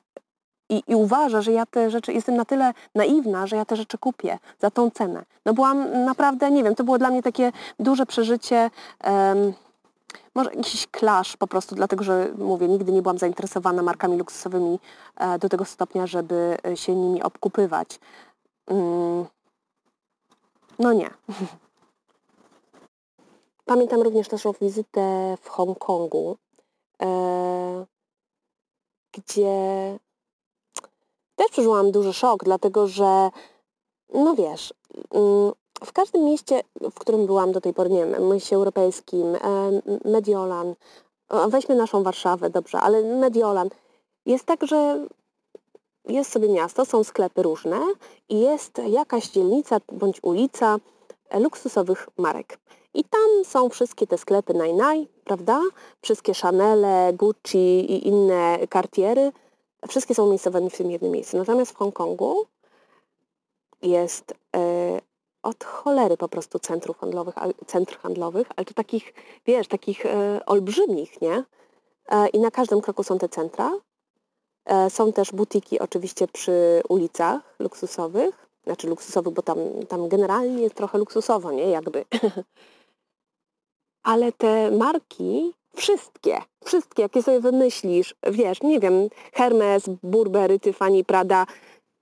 i, 0.70 0.84
i, 0.88 0.96
uważa, 0.96 1.42
że 1.42 1.52
ja 1.52 1.66
te 1.66 1.90
rzeczy, 1.90 2.14
jestem 2.14 2.36
na 2.36 2.46
tyle 2.46 2.74
naiwna, 2.96 3.48
że 3.48 3.56
ja 3.56 3.66
te 3.66 3.76
rzeczy 3.76 3.98
kupię 3.98 4.40
za 4.60 4.72
tą 4.72 4.92
cenę. 4.92 5.26
No 5.46 5.54
byłam 5.54 6.04
naprawdę, 6.06 6.52
nie 6.52 6.64
wiem, 6.64 6.76
to 6.76 6.84
było 6.84 6.98
dla 6.98 7.10
mnie 7.10 7.24
takie 7.24 7.52
duże 7.80 8.06
przeżycie, 8.06 8.72
um, 9.04 9.54
może 10.36 10.54
jakiś 10.54 10.88
clash 11.00 11.38
po 11.38 11.48
prostu, 11.48 11.76
dlatego 11.76 12.04
że 12.04 12.32
mówię, 12.38 12.68
nigdy 12.68 12.92
nie 12.92 13.02
byłam 13.02 13.18
zainteresowana 13.18 13.84
markami 13.84 14.18
luksusowymi 14.18 14.80
e, 15.16 15.40
do 15.40 15.50
tego 15.50 15.66
stopnia, 15.66 16.08
żeby 16.08 16.58
się 16.76 16.96
nimi 16.96 17.24
obkupywać. 17.24 18.00
Um, 18.68 19.26
no 20.80 20.94
nie. 20.94 21.10
Pamiętam 23.66 24.02
również 24.02 24.32
naszą 24.32 24.52
wizytę 24.62 25.36
w 25.42 25.50
Hongkongu, 25.50 26.38
e, 27.02 27.86
gdzie 29.12 30.00
też 31.40 31.52
przeżyłam 31.52 31.92
duży 31.92 32.14
szok, 32.14 32.44
dlatego 32.44 32.88
że, 32.88 33.30
no 34.14 34.36
wiesz, 34.36 34.74
mm, 35.12 35.52
w 35.86 35.92
każdym 35.94 36.24
mieście, 36.26 36.62
w 36.92 37.00
którym 37.00 37.26
byłam 37.26 37.52
do 37.52 37.62
tej 37.62 37.74
pory, 37.74 37.90
nie 37.90 38.06
wiem, 38.06 38.30
mieście 38.30 38.56
europejskim, 38.56 39.36
e, 39.36 39.40
Mediolan, 40.06 40.76
weźmy 41.48 41.76
naszą 41.76 42.04
Warszawę, 42.04 42.50
dobrze, 42.50 42.80
ale 42.80 43.04
Mediolan, 43.04 43.70
jest 44.26 44.46
tak, 44.46 44.68
że 44.68 45.08
jest 46.08 46.32
sobie 46.32 46.50
miasto, 46.50 46.86
są 46.86 47.04
sklepy 47.04 47.44
różne 47.44 47.80
i 48.30 48.40
jest 48.40 48.82
jakaś 48.88 49.30
dzielnica 49.30 49.78
bądź 49.92 50.20
ulica 50.24 50.78
luksusowych 51.34 52.10
marek. 52.18 52.60
I 52.94 53.04
tam 53.04 53.46
są 53.46 53.70
wszystkie 53.70 54.08
te 54.08 54.18
sklepy 54.18 54.54
naj, 54.54 55.08
prawda? 55.24 55.62
Wszystkie 56.02 56.34
Chanele, 56.34 57.14
Gucci 57.14 57.58
i 57.94 58.08
inne 58.08 58.60
Cartiery. 58.74 59.32
Wszystkie 59.88 60.16
są 60.16 60.26
umiejscowione 60.26 60.70
w 60.70 60.78
tym 60.78 60.92
jednym 60.92 61.12
miejscu. 61.12 61.38
Natomiast 61.38 61.72
w 61.72 61.76
Hongkongu 61.76 62.46
jest 63.82 64.34
e, 64.56 65.02
od 65.44 65.64
cholery 65.64 66.18
po 66.18 66.30
prostu 66.30 66.60
centrów 66.60 66.98
handlowych, 66.98 67.36
centr 67.68 67.98
handlowych, 68.00 68.48
ale 68.56 68.66
to 68.66 68.74
takich, 68.74 69.14
wiesz, 69.46 69.68
takich 69.68 70.06
e, 70.06 70.46
olbrzymich, 70.46 71.22
nie? 71.22 71.44
E, 72.10 72.28
I 72.28 72.40
na 72.40 72.52
każdym 72.52 72.82
kroku 72.82 73.04
są 73.04 73.18
te 73.18 73.30
centra. 73.30 73.72
Są 74.90 75.14
też 75.14 75.32
butiki 75.32 75.80
oczywiście 75.80 76.28
przy 76.28 76.82
ulicach 76.90 77.56
luksusowych, 77.60 78.50
znaczy 78.64 78.88
luksusowych, 78.88 79.34
bo 79.34 79.42
tam, 79.42 79.58
tam 79.88 80.10
generalnie 80.10 80.64
jest 80.64 80.76
trochę 80.76 80.98
luksusowo, 80.98 81.52
nie? 81.52 81.70
Jakby. 81.70 82.06
Ale 84.04 84.32
te 84.32 84.72
marki, 84.72 85.54
wszystkie, 85.80 86.38
wszystkie, 86.66 87.02
jakie 87.02 87.24
sobie 87.24 87.40
wymyślisz, 87.40 88.16
wiesz, 88.32 88.62
nie 88.62 88.80
wiem, 88.80 89.10
Hermes, 89.34 89.90
Burberry, 90.04 90.60
Tiffany, 90.60 91.04
Prada, 91.04 91.46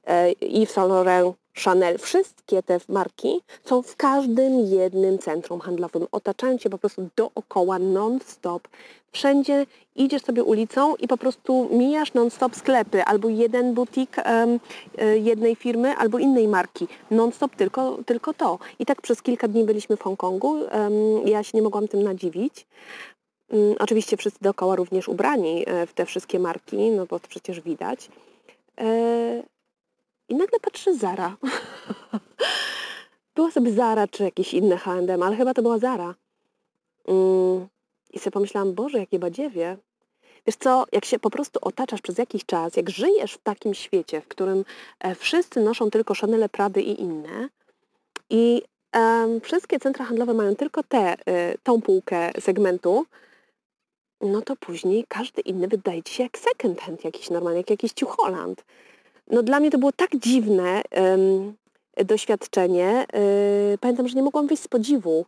e, 0.07 0.31
Yves 0.31 0.71
Saint 0.71 0.89
Laurent, 0.89 1.35
Chanel, 1.63 1.97
wszystkie 1.97 2.63
te 2.63 2.79
marki 2.89 3.41
są 3.65 3.81
w 3.81 3.95
każdym 3.95 4.59
jednym 4.59 5.19
centrum 5.19 5.59
handlowym. 5.59 6.07
Otaczają 6.11 6.57
cię 6.57 6.69
po 6.69 6.77
prostu 6.77 7.09
dookoła 7.15 7.79
non-stop. 7.79 8.67
Wszędzie 9.11 9.65
idziesz 9.95 10.21
sobie 10.21 10.43
ulicą 10.43 10.95
i 10.95 11.07
po 11.07 11.17
prostu 11.17 11.69
mijasz 11.71 12.13
non-stop 12.13 12.55
sklepy 12.55 13.03
albo 13.03 13.29
jeden 13.29 13.73
butik 13.73 14.15
um, 14.17 14.59
jednej 15.23 15.55
firmy 15.55 15.95
albo 15.95 16.19
innej 16.19 16.47
marki. 16.47 16.87
Non-stop 17.11 17.55
tylko, 17.55 17.97
tylko 18.05 18.33
to. 18.33 18.59
I 18.79 18.85
tak 18.85 19.01
przez 19.01 19.21
kilka 19.21 19.47
dni 19.47 19.63
byliśmy 19.63 19.97
w 19.97 20.01
Hongkongu. 20.01 20.51
Um, 20.51 21.27
ja 21.27 21.43
się 21.43 21.51
nie 21.57 21.61
mogłam 21.61 21.87
tym 21.87 22.03
nadziwić. 22.03 22.67
Um, 23.49 23.75
oczywiście 23.79 24.17
wszyscy 24.17 24.39
dookoła 24.41 24.75
również 24.75 25.07
ubrani 25.07 25.63
e, 25.67 25.87
w 25.87 25.93
te 25.93 26.05
wszystkie 26.05 26.39
marki, 26.39 26.77
no 26.89 27.05
bo 27.05 27.19
to 27.19 27.27
przecież 27.27 27.61
widać. 27.61 28.09
E, 28.77 29.43
i 30.29 30.35
nagle 30.35 30.59
patrzy 30.59 30.97
Zara. 30.97 31.37
była 33.35 33.51
sobie 33.51 33.71
Zara 33.71 34.07
czy 34.07 34.23
jakieś 34.23 34.53
inne 34.53 34.77
H&M, 34.77 35.23
ale 35.23 35.35
chyba 35.35 35.53
to 35.53 35.61
była 35.61 35.79
Zara. 35.79 36.15
Mm. 37.07 37.67
I 38.13 38.19
sobie 38.19 38.31
pomyślałam, 38.31 38.73
Boże, 38.73 38.99
jakie 38.99 39.19
badziewie. 39.19 39.77
Wiesz 40.45 40.55
co, 40.55 40.85
jak 40.91 41.05
się 41.05 41.19
po 41.19 41.29
prostu 41.29 41.59
otaczasz 41.61 42.01
przez 42.01 42.17
jakiś 42.17 42.45
czas, 42.45 42.75
jak 42.75 42.89
żyjesz 42.89 43.33
w 43.33 43.37
takim 43.37 43.73
świecie, 43.73 44.21
w 44.21 44.27
którym 44.27 44.65
e, 44.99 45.15
wszyscy 45.15 45.59
noszą 45.59 45.89
tylko 45.89 46.13
Chanel, 46.13 46.49
Prady 46.49 46.81
i 46.81 47.01
inne 47.01 47.49
i 48.29 48.61
um, 48.93 49.41
wszystkie 49.41 49.79
centra 49.79 50.05
handlowe 50.05 50.33
mają 50.33 50.55
tylko 50.55 50.83
tę 50.83 51.13
y, 51.13 51.57
tą 51.63 51.81
półkę 51.81 52.31
segmentu, 52.39 53.05
no 54.21 54.41
to 54.41 54.55
później 54.55 55.05
każdy 55.07 55.41
inny 55.41 55.67
wydaje 55.67 56.03
ci 56.03 56.13
się 56.13 56.23
jak 56.23 56.37
second 56.37 56.81
hand 56.81 57.03
jakiś 57.03 57.29
normalny, 57.29 57.57
jak 57.57 57.69
jakiś 57.69 57.93
ciucholand 57.93 58.63
no 59.31 59.43
dla 59.43 59.59
mnie 59.59 59.71
to 59.71 59.77
było 59.77 59.91
tak 59.91 60.15
dziwne 60.15 60.81
doświadczenie. 62.05 63.05
Yy, 63.71 63.77
pamiętam, 63.77 64.07
że 64.07 64.15
nie 64.15 64.23
mogłam 64.23 64.47
wyjść 64.47 64.63
z 64.63 64.67
podziwu, 64.67 65.25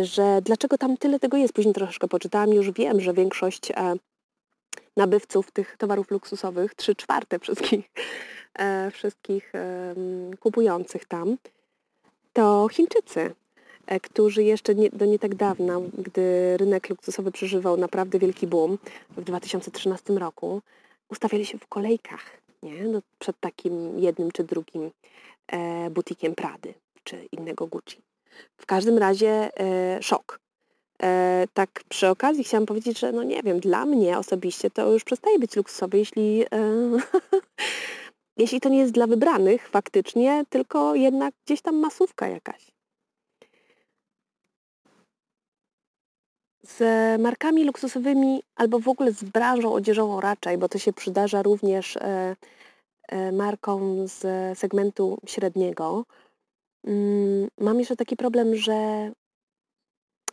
że 0.00 0.40
dlaczego 0.42 0.78
tam 0.78 0.96
tyle 0.96 1.20
tego 1.20 1.36
jest. 1.36 1.54
Później 1.54 1.74
troszeczkę 1.74 2.08
poczytałam 2.08 2.52
już 2.52 2.70
wiem, 2.70 3.00
że 3.00 3.12
większość 3.12 3.70
e, 3.70 3.94
nabywców 4.96 5.50
tych 5.50 5.76
towarów 5.76 6.10
luksusowych, 6.10 6.74
trzy 6.74 6.94
czwarte 6.94 7.38
wszystkich, 7.38 7.90
e, 8.58 8.90
wszystkich 8.90 9.52
kupujących 10.40 11.04
tam, 11.04 11.36
to 12.32 12.68
Chińczycy, 12.72 13.34
którzy 14.02 14.42
jeszcze 14.42 14.74
nie, 14.74 14.90
do 14.90 15.04
nie 15.04 15.18
tak 15.18 15.34
dawna, 15.34 15.80
gdy 15.98 16.56
rynek 16.56 16.88
luksusowy 16.88 17.32
przeżywał 17.32 17.76
naprawdę 17.76 18.18
wielki 18.18 18.46
boom 18.46 18.78
w 19.16 19.24
2013 19.24 20.12
roku, 20.12 20.62
ustawiali 21.08 21.46
się 21.46 21.58
w 21.58 21.66
kolejkach 21.66 22.42
nie? 22.62 22.84
No, 22.84 23.00
przed 23.18 23.40
takim 23.40 23.98
jednym 23.98 24.32
czy 24.32 24.44
drugim 24.44 24.90
e, 25.46 25.90
butikiem 25.90 26.34
Prady 26.34 26.74
czy 27.04 27.28
innego 27.32 27.66
Gucci. 27.66 28.02
W 28.56 28.66
każdym 28.66 28.98
razie 28.98 29.60
e, 29.60 30.02
szok. 30.02 30.40
E, 31.02 31.44
tak 31.54 31.84
przy 31.88 32.08
okazji 32.08 32.44
chciałam 32.44 32.66
powiedzieć, 32.66 32.98
że 32.98 33.12
no 33.12 33.22
nie 33.22 33.42
wiem, 33.42 33.60
dla 33.60 33.86
mnie 33.86 34.18
osobiście 34.18 34.70
to 34.70 34.92
już 34.92 35.04
przestaje 35.04 35.38
być 35.38 35.56
luksusowe, 35.56 35.98
jeśli, 35.98 36.42
e, 36.42 36.48
jeśli 38.42 38.60
to 38.60 38.68
nie 38.68 38.78
jest 38.78 38.92
dla 38.92 39.06
wybranych 39.06 39.68
faktycznie, 39.68 40.44
tylko 40.50 40.94
jednak 40.94 41.34
gdzieś 41.46 41.62
tam 41.62 41.76
masówka 41.76 42.28
jakaś. 42.28 42.71
Z 46.78 47.20
markami 47.20 47.64
luksusowymi 47.64 48.42
albo 48.56 48.78
w 48.78 48.88
ogóle 48.88 49.12
z 49.12 49.24
branżą 49.24 49.72
odzieżową 49.72 50.20
raczej, 50.20 50.58
bo 50.58 50.68
to 50.68 50.78
się 50.78 50.92
przydarza 50.92 51.42
również 51.42 51.96
e, 51.96 52.36
e, 53.08 53.32
markom 53.32 54.08
z 54.08 54.18
segmentu 54.58 55.18
średniego. 55.26 56.04
Mm, 56.86 57.48
mam 57.58 57.78
jeszcze 57.78 57.96
taki 57.96 58.16
problem, 58.16 58.56
że 58.56 59.10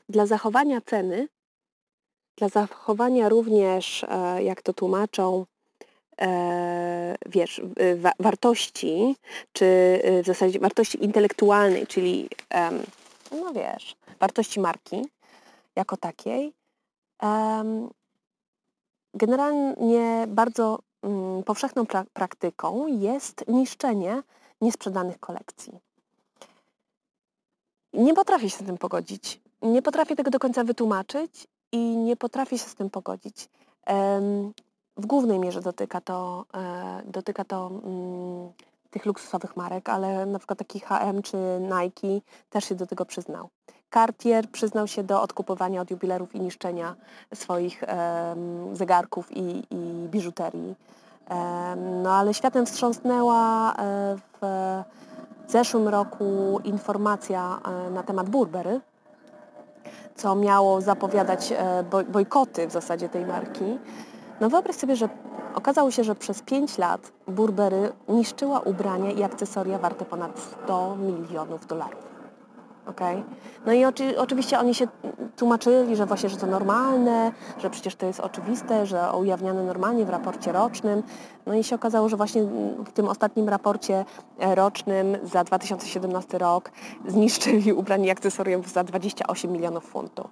dla 0.09 0.25
zachowania 0.25 0.81
ceny, 0.81 1.27
dla 2.37 2.49
zachowania 2.49 3.29
również, 3.29 4.03
e, 4.09 4.43
jak 4.43 4.61
to 4.61 4.73
tłumaczą, 4.73 5.45
wiesz, 7.25 7.61
wartości, 8.19 9.15
czy 9.53 9.65
w 10.23 10.25
zasadzie 10.25 10.59
wartości 10.59 11.03
intelektualnej, 11.03 11.87
czyli 11.87 12.29
no 13.31 13.53
wiesz, 13.53 13.95
wartości 14.19 14.59
marki, 14.59 15.01
jako 15.79 15.97
takiej. 15.97 16.53
Generalnie 19.13 20.27
bardzo 20.27 20.79
mm, 21.01 21.43
powszechną 21.43 21.85
pra 21.85 22.05
praktyką 22.13 22.87
jest 22.87 23.47
niszczenie 23.47 24.23
niesprzedanych 24.61 25.19
kolekcji. 25.19 25.79
Nie 27.93 28.13
potrafię 28.13 28.49
się 28.49 28.57
z 28.57 28.65
tym 28.65 28.77
pogodzić. 28.77 29.41
nie 29.61 29.81
potrafię 29.81 30.15
tego 30.15 30.31
do 30.31 30.39
końca 30.39 30.63
wytłumaczyć 30.63 31.47
i 31.71 31.97
nie 31.97 32.15
potrafię 32.15 32.57
się 32.57 32.69
z 32.69 32.75
tym 32.75 32.89
pogodzić. 32.89 33.49
W 34.97 35.05
głównej 35.05 35.39
mierze 35.39 35.61
dotyka 35.61 36.01
to, 36.01 36.45
e, 36.53 37.01
dotyka 37.05 37.45
to 37.45 37.67
mm, 37.67 38.51
tych 38.89 39.05
luksusowych 39.05 39.57
marek, 39.57 39.89
ale 39.89 40.25
na 40.25 40.39
przykład 40.39 40.59
taki 40.59 40.79
H&M 40.79 41.21
czy 41.21 41.37
Nike 41.61 42.25
też 42.49 42.65
się 42.65 42.75
do 42.75 42.87
tego 42.87 43.05
przyznał. 43.05 43.49
Cartier 43.93 44.49
przyznał 44.49 44.87
się 44.87 45.03
do 45.03 45.21
odkupowania 45.21 45.81
od 45.81 45.91
jubilerów 45.91 46.35
i 46.35 46.39
niszczenia 46.39 46.95
swoich 47.33 47.83
zegarków 48.73 49.37
i, 49.37 49.63
i 49.71 50.07
biżuterii. 50.07 50.75
no 52.03 52.13
ale 52.13 52.33
światem 52.33 52.65
wstrząsnęła 52.65 53.73
e, 53.73 53.75
w 54.41 54.83
zeszłym 55.47 55.87
roku 55.87 56.59
informacja 56.63 57.59
e, 57.87 57.89
na 57.89 58.03
temat 58.03 58.29
Burberry, 58.29 58.81
co 60.15 60.35
miało 60.35 60.81
zapowiadać 60.81 61.51
e, 61.51 61.83
bojkoty 62.11 62.67
w 62.67 62.71
zasadzie 62.71 63.09
tej 63.09 63.25
marki. 63.25 63.79
No 64.41 64.49
wyobraź 64.49 64.75
sobie, 64.75 64.95
że 64.95 65.09
okazało 65.55 65.91
się, 65.91 66.03
że 66.03 66.15
przez 66.15 66.41
5 66.41 66.77
lat 66.77 67.11
Burberry 67.27 67.91
niszczyła 68.07 68.59
ubrania 68.59 69.11
i 69.11 69.23
akcesoria 69.23 69.77
warte 69.77 70.05
ponad 70.05 70.39
100 70.39 70.95
milionów 70.95 71.67
dolarów. 71.67 72.08
Okay? 72.89 73.23
No 73.65 73.73
i 73.73 73.85
oczy, 73.85 74.19
oczywiście 74.19 74.59
oni 74.59 74.75
się 74.75 74.87
tłumaczyli, 75.37 75.95
że 75.95 76.05
właśnie, 76.05 76.29
że 76.29 76.37
to 76.37 76.47
normalne, 76.47 77.31
że 77.57 77.69
przecież 77.69 77.95
to 77.95 78.05
jest 78.05 78.19
oczywiste, 78.19 78.85
że 78.85 79.11
ujawniane 79.13 79.63
normalnie 79.63 80.05
w 80.05 80.09
raporcie 80.09 80.51
rocznym. 80.51 81.03
No 81.45 81.53
i 81.53 81.63
się 81.63 81.75
okazało, 81.75 82.09
że 82.09 82.17
właśnie 82.17 82.43
w 82.85 82.91
tym 82.93 83.07
ostatnim 83.07 83.49
raporcie 83.49 84.05
e, 84.39 84.55
rocznym 84.55 85.17
za 85.23 85.43
2017 85.43 86.37
rok 86.37 86.71
zniszczyli 87.07 87.73
ubranie 87.73 88.07
i 88.07 88.11
akcesoriów 88.11 88.71
za 88.71 88.83
28 88.83 89.51
milionów 89.51 89.85
funtów. 89.85 90.27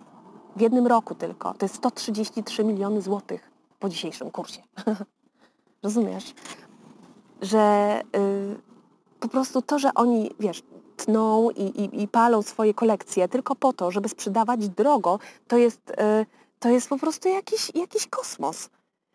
W 0.55 0.61
jednym 0.61 0.87
roku 0.87 1.15
tylko. 1.15 1.53
To 1.53 1.65
jest 1.65 1.75
133 1.75 2.63
miliony 2.63 3.01
złotych 3.01 3.51
po 3.79 3.89
dzisiejszym 3.89 4.31
kursie. 4.31 4.61
Rozumiesz? 5.83 6.33
Że 7.41 8.01
y, 8.15 8.55
po 9.19 9.27
prostu 9.27 9.61
to, 9.61 9.79
że 9.79 9.93
oni, 9.95 10.31
wiesz, 10.39 10.63
tną 10.97 11.49
i, 11.49 11.63
i, 11.63 12.03
i, 12.03 12.07
palą 12.07 12.41
swoje 12.41 12.73
kolekcje 12.73 13.27
tylko 13.27 13.55
po 13.55 13.73
to, 13.73 13.91
żeby 13.91 14.09
sprzedawać 14.09 14.69
drogo, 14.69 15.19
to 15.47 15.57
jest, 15.57 15.89
y, 15.89 16.25
to 16.59 16.69
jest 16.69 16.89
po 16.89 16.97
prostu 16.97 17.29
jakiś, 17.29 17.71
jakiś 17.75 18.07
kosmos. 18.07 18.69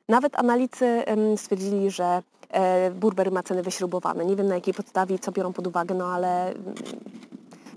Nawet 0.09 0.39
analicy 0.39 1.05
stwierdzili, 1.37 1.91
że 1.91 2.23
e, 2.51 2.91
Burberry 2.91 3.31
ma 3.31 3.43
ceny 3.43 3.63
wyśrubowane. 3.63 4.25
Nie 4.25 4.37
wiem 4.37 4.49
na 4.49 4.55
jakiej 4.55 4.75
podstawie, 4.75 5.19
co 5.19 5.33
biorą 5.33 5.53
pod 5.53 5.67
uwagę, 5.67 5.95
no 5.95 6.07
ale 6.07 6.49
mm, 6.49 6.75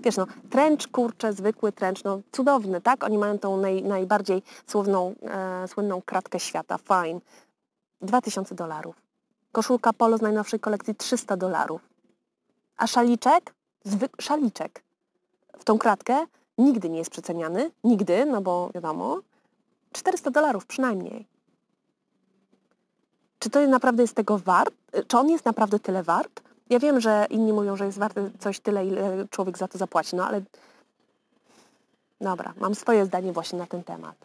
wiesz, 0.02 0.16
no, 0.16 0.26
trench, 0.50 0.90
kurczę, 0.92 1.32
zwykły 1.32 1.72
trench, 1.72 2.04
no 2.04 2.20
cudowny, 2.32 2.80
tak? 2.80 3.04
Oni 3.04 3.18
mają 3.18 3.38
tą 3.38 3.56
naj, 3.56 3.82
najbardziej 3.82 4.42
słowną, 4.66 5.14
e, 5.22 5.68
słynną 5.68 6.02
kratkę 6.02 6.40
świata, 6.40 6.78
fine. 6.78 7.20
2000 8.00 8.54
dolarów. 8.54 8.96
Koszulka 9.52 9.92
polo 9.92 10.18
z 10.18 10.20
najnowszej 10.20 10.60
kolekcji 10.60 10.94
300 10.94 11.36
dolarów. 11.36 11.80
A 12.76 12.86
szaliczek? 12.86 13.55
Zwyk 13.86 14.22
szaliczek. 14.22 14.82
W 15.58 15.64
tą 15.64 15.78
kratkę 15.78 16.26
nigdy 16.58 16.90
nie 16.90 16.98
jest 16.98 17.10
przeceniany, 17.10 17.70
nigdy, 17.84 18.24
no 18.24 18.40
bo 18.40 18.70
wiadomo, 18.74 19.20
400 19.92 20.30
dolarów 20.30 20.66
przynajmniej. 20.66 21.26
Czy 23.38 23.50
to 23.50 23.66
naprawdę 23.66 24.02
jest 24.02 24.14
tego 24.14 24.38
wart? 24.38 24.74
Czy 25.08 25.18
on 25.18 25.28
jest 25.28 25.44
naprawdę 25.44 25.78
tyle 25.78 26.02
wart? 26.02 26.40
Ja 26.70 26.78
wiem, 26.78 27.00
że 27.00 27.26
inni 27.30 27.52
mówią, 27.52 27.76
że 27.76 27.86
jest 27.86 27.98
warty 27.98 28.30
coś 28.38 28.60
tyle, 28.60 28.86
ile 28.86 29.28
człowiek 29.30 29.58
za 29.58 29.68
to 29.68 29.78
zapłaci, 29.78 30.16
no 30.16 30.26
ale 30.26 30.42
dobra, 32.20 32.54
mam 32.56 32.74
swoje 32.74 33.06
zdanie 33.06 33.32
właśnie 33.32 33.58
na 33.58 33.66
ten 33.66 33.84
temat. 33.84 34.16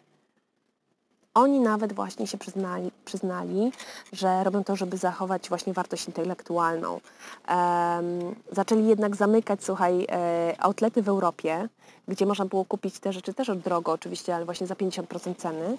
Oni 1.34 1.60
nawet 1.60 1.92
właśnie 1.92 2.26
się 2.26 2.38
przyznali, 2.38 2.90
przyznali 3.04 3.72
że 4.12 4.44
robią 4.44 4.64
to, 4.64 4.76
żeby 4.76 4.96
zachować 4.96 5.48
właśnie 5.48 5.72
wartość 5.72 6.06
intelektualną. 6.06 7.00
Um, 7.48 8.34
zaczęli 8.52 8.86
jednak 8.86 9.16
zamykać, 9.16 9.64
słuchaj, 9.64 10.06
e, 10.10 10.54
outlety 10.58 11.02
w 11.02 11.08
Europie, 11.08 11.68
gdzie 12.08 12.26
można 12.26 12.44
było 12.44 12.64
kupić 12.64 12.98
te 12.98 13.12
rzeczy 13.12 13.34
też 13.34 13.50
od 13.50 13.58
drogo 13.58 13.92
oczywiście, 13.92 14.34
ale 14.34 14.44
właśnie 14.44 14.66
za 14.66 14.74
50% 14.74 15.34
ceny 15.36 15.78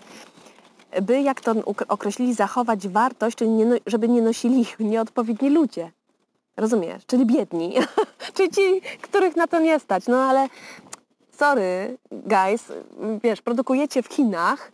by, 1.01 1.21
jak 1.21 1.41
to 1.41 1.53
określili, 1.87 2.33
zachować 2.33 2.87
wartość, 2.87 3.37
czyli 3.37 3.49
nie, 3.49 3.65
no, 3.65 3.75
żeby 3.85 4.09
nie 4.09 4.21
nosili 4.21 4.59
ich 4.59 4.79
nieodpowiedni 4.91 5.49
ludzie. 5.49 5.91
Rozumiesz? 6.57 7.05
Czyli 7.05 7.25
biedni. 7.25 7.73
Czyli 8.35 8.49
ci, 8.49 8.81
których 9.01 9.35
na 9.35 9.47
to 9.47 9.59
nie 9.59 9.79
stać. 9.79 10.07
No 10.07 10.17
ale 10.17 10.47
sorry, 11.31 11.97
guys, 12.11 12.71
wiesz, 13.23 13.41
produkujecie 13.41 14.03
w 14.03 14.07
Chinach 14.07 14.71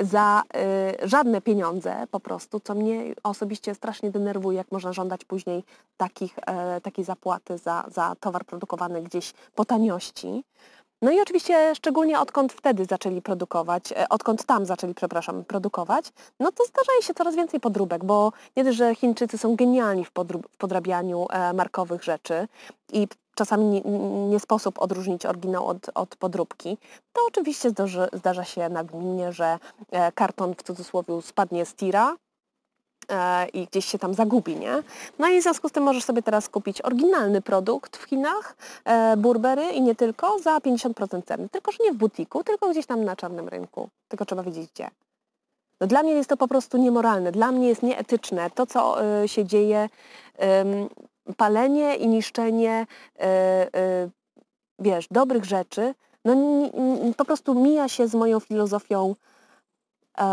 za 0.00 0.42
y, 1.04 1.08
żadne 1.08 1.40
pieniądze 1.40 2.06
po 2.10 2.20
prostu, 2.20 2.60
co 2.60 2.74
mnie 2.74 3.14
osobiście 3.22 3.74
strasznie 3.74 4.10
denerwuje, 4.10 4.58
jak 4.58 4.72
można 4.72 4.92
żądać 4.92 5.24
później 5.24 5.64
takich, 5.96 6.38
y, 6.38 6.80
takiej 6.80 7.04
zapłaty 7.04 7.58
za, 7.58 7.84
za 7.88 8.14
towar 8.20 8.44
produkowany 8.44 9.02
gdzieś 9.02 9.32
po 9.54 9.64
taniości. 9.64 10.44
No 11.02 11.10
i 11.10 11.20
oczywiście 11.20 11.74
szczególnie 11.74 12.20
odkąd 12.20 12.52
wtedy 12.52 12.84
zaczęli 12.84 13.22
produkować, 13.22 13.92
e, 13.92 14.08
odkąd 14.08 14.44
tam 14.44 14.66
zaczęli, 14.66 14.94
przepraszam, 14.94 15.44
produkować, 15.44 16.12
no 16.40 16.52
to 16.52 16.64
zdarza 16.64 16.92
się 17.02 17.14
coraz 17.14 17.36
więcej 17.36 17.60
podróbek, 17.60 18.04
bo 18.04 18.32
nie 18.56 18.64
dość, 18.64 18.78
że 18.78 18.94
Chińczycy 18.94 19.38
są 19.38 19.56
genialni 19.56 20.04
w, 20.04 20.10
w 20.52 20.56
podrabianiu 20.56 21.26
e, 21.30 21.52
markowych 21.52 22.04
rzeczy 22.04 22.48
i 22.92 23.08
czasami 23.34 23.64
nie, 23.64 23.80
nie, 24.28 24.40
sposób 24.40 24.78
odróżnić 24.78 25.26
oryginał 25.26 25.66
od, 25.66 25.90
od 25.94 26.16
podróbki, 26.16 26.78
to 27.12 27.20
oczywiście 27.28 27.70
zdarzy, 27.70 28.08
zdarza 28.12 28.44
się 28.44 28.68
nagminnie, 28.68 29.32
że 29.32 29.58
e, 29.90 30.12
karton 30.12 30.54
w 30.54 30.62
cudzysłowie 30.62 31.22
spadnie 31.22 31.66
z 31.66 31.74
tira, 31.74 32.16
i 33.52 33.66
gdzieś 33.66 33.84
się 33.84 33.98
tam 33.98 34.14
zagubi, 34.14 34.56
nie? 34.56 34.82
No 35.18 35.28
i 35.28 35.40
w 35.40 35.42
związku 35.42 35.68
z 35.68 35.72
tym 35.72 35.82
możesz 35.82 36.04
sobie 36.04 36.22
teraz 36.22 36.48
kupić 36.48 36.82
oryginalny 36.82 37.42
produkt 37.42 37.96
w 37.96 38.02
Chinach, 38.02 38.56
e, 38.84 39.16
Burberry 39.16 39.70
i 39.70 39.82
nie 39.82 39.94
tylko, 39.94 40.38
za 40.38 40.58
50% 40.58 41.22
ceny. 41.26 41.48
Tylko, 41.48 41.72
że 41.72 41.78
nie 41.84 41.92
w 41.92 41.96
butiku, 41.96 42.44
tylko 42.44 42.70
gdzieś 42.70 42.86
tam 42.86 43.04
na 43.04 43.16
czarnym 43.16 43.48
rynku. 43.48 43.88
Tylko 44.08 44.24
trzeba 44.24 44.42
wiedzieć 44.42 44.70
gdzie. 44.74 44.90
No 45.80 45.86
dla 45.86 46.02
mnie 46.02 46.12
jest 46.12 46.28
to 46.28 46.36
po 46.36 46.48
prostu 46.48 46.78
niemoralne, 46.78 47.32
dla 47.32 47.52
mnie 47.52 47.68
jest 47.68 47.82
nieetyczne 47.82 48.50
to, 48.50 48.66
co 48.66 49.04
y, 49.22 49.28
się 49.28 49.44
dzieje, 49.44 49.88
palenie 51.36 51.96
i 51.96 52.08
niszczenie, 52.08 52.86
wiesz, 54.78 55.06
dobrych 55.10 55.44
rzeczy, 55.44 55.94
no 56.24 56.34
po 57.16 57.24
prostu 57.24 57.54
mija 57.54 57.88
się 57.88 58.08
z 58.08 58.14
moją 58.14 58.40
filozofią 58.40 59.14
e, 60.18 60.24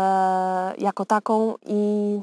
jako 0.78 1.04
taką 1.04 1.54
i 1.66 2.20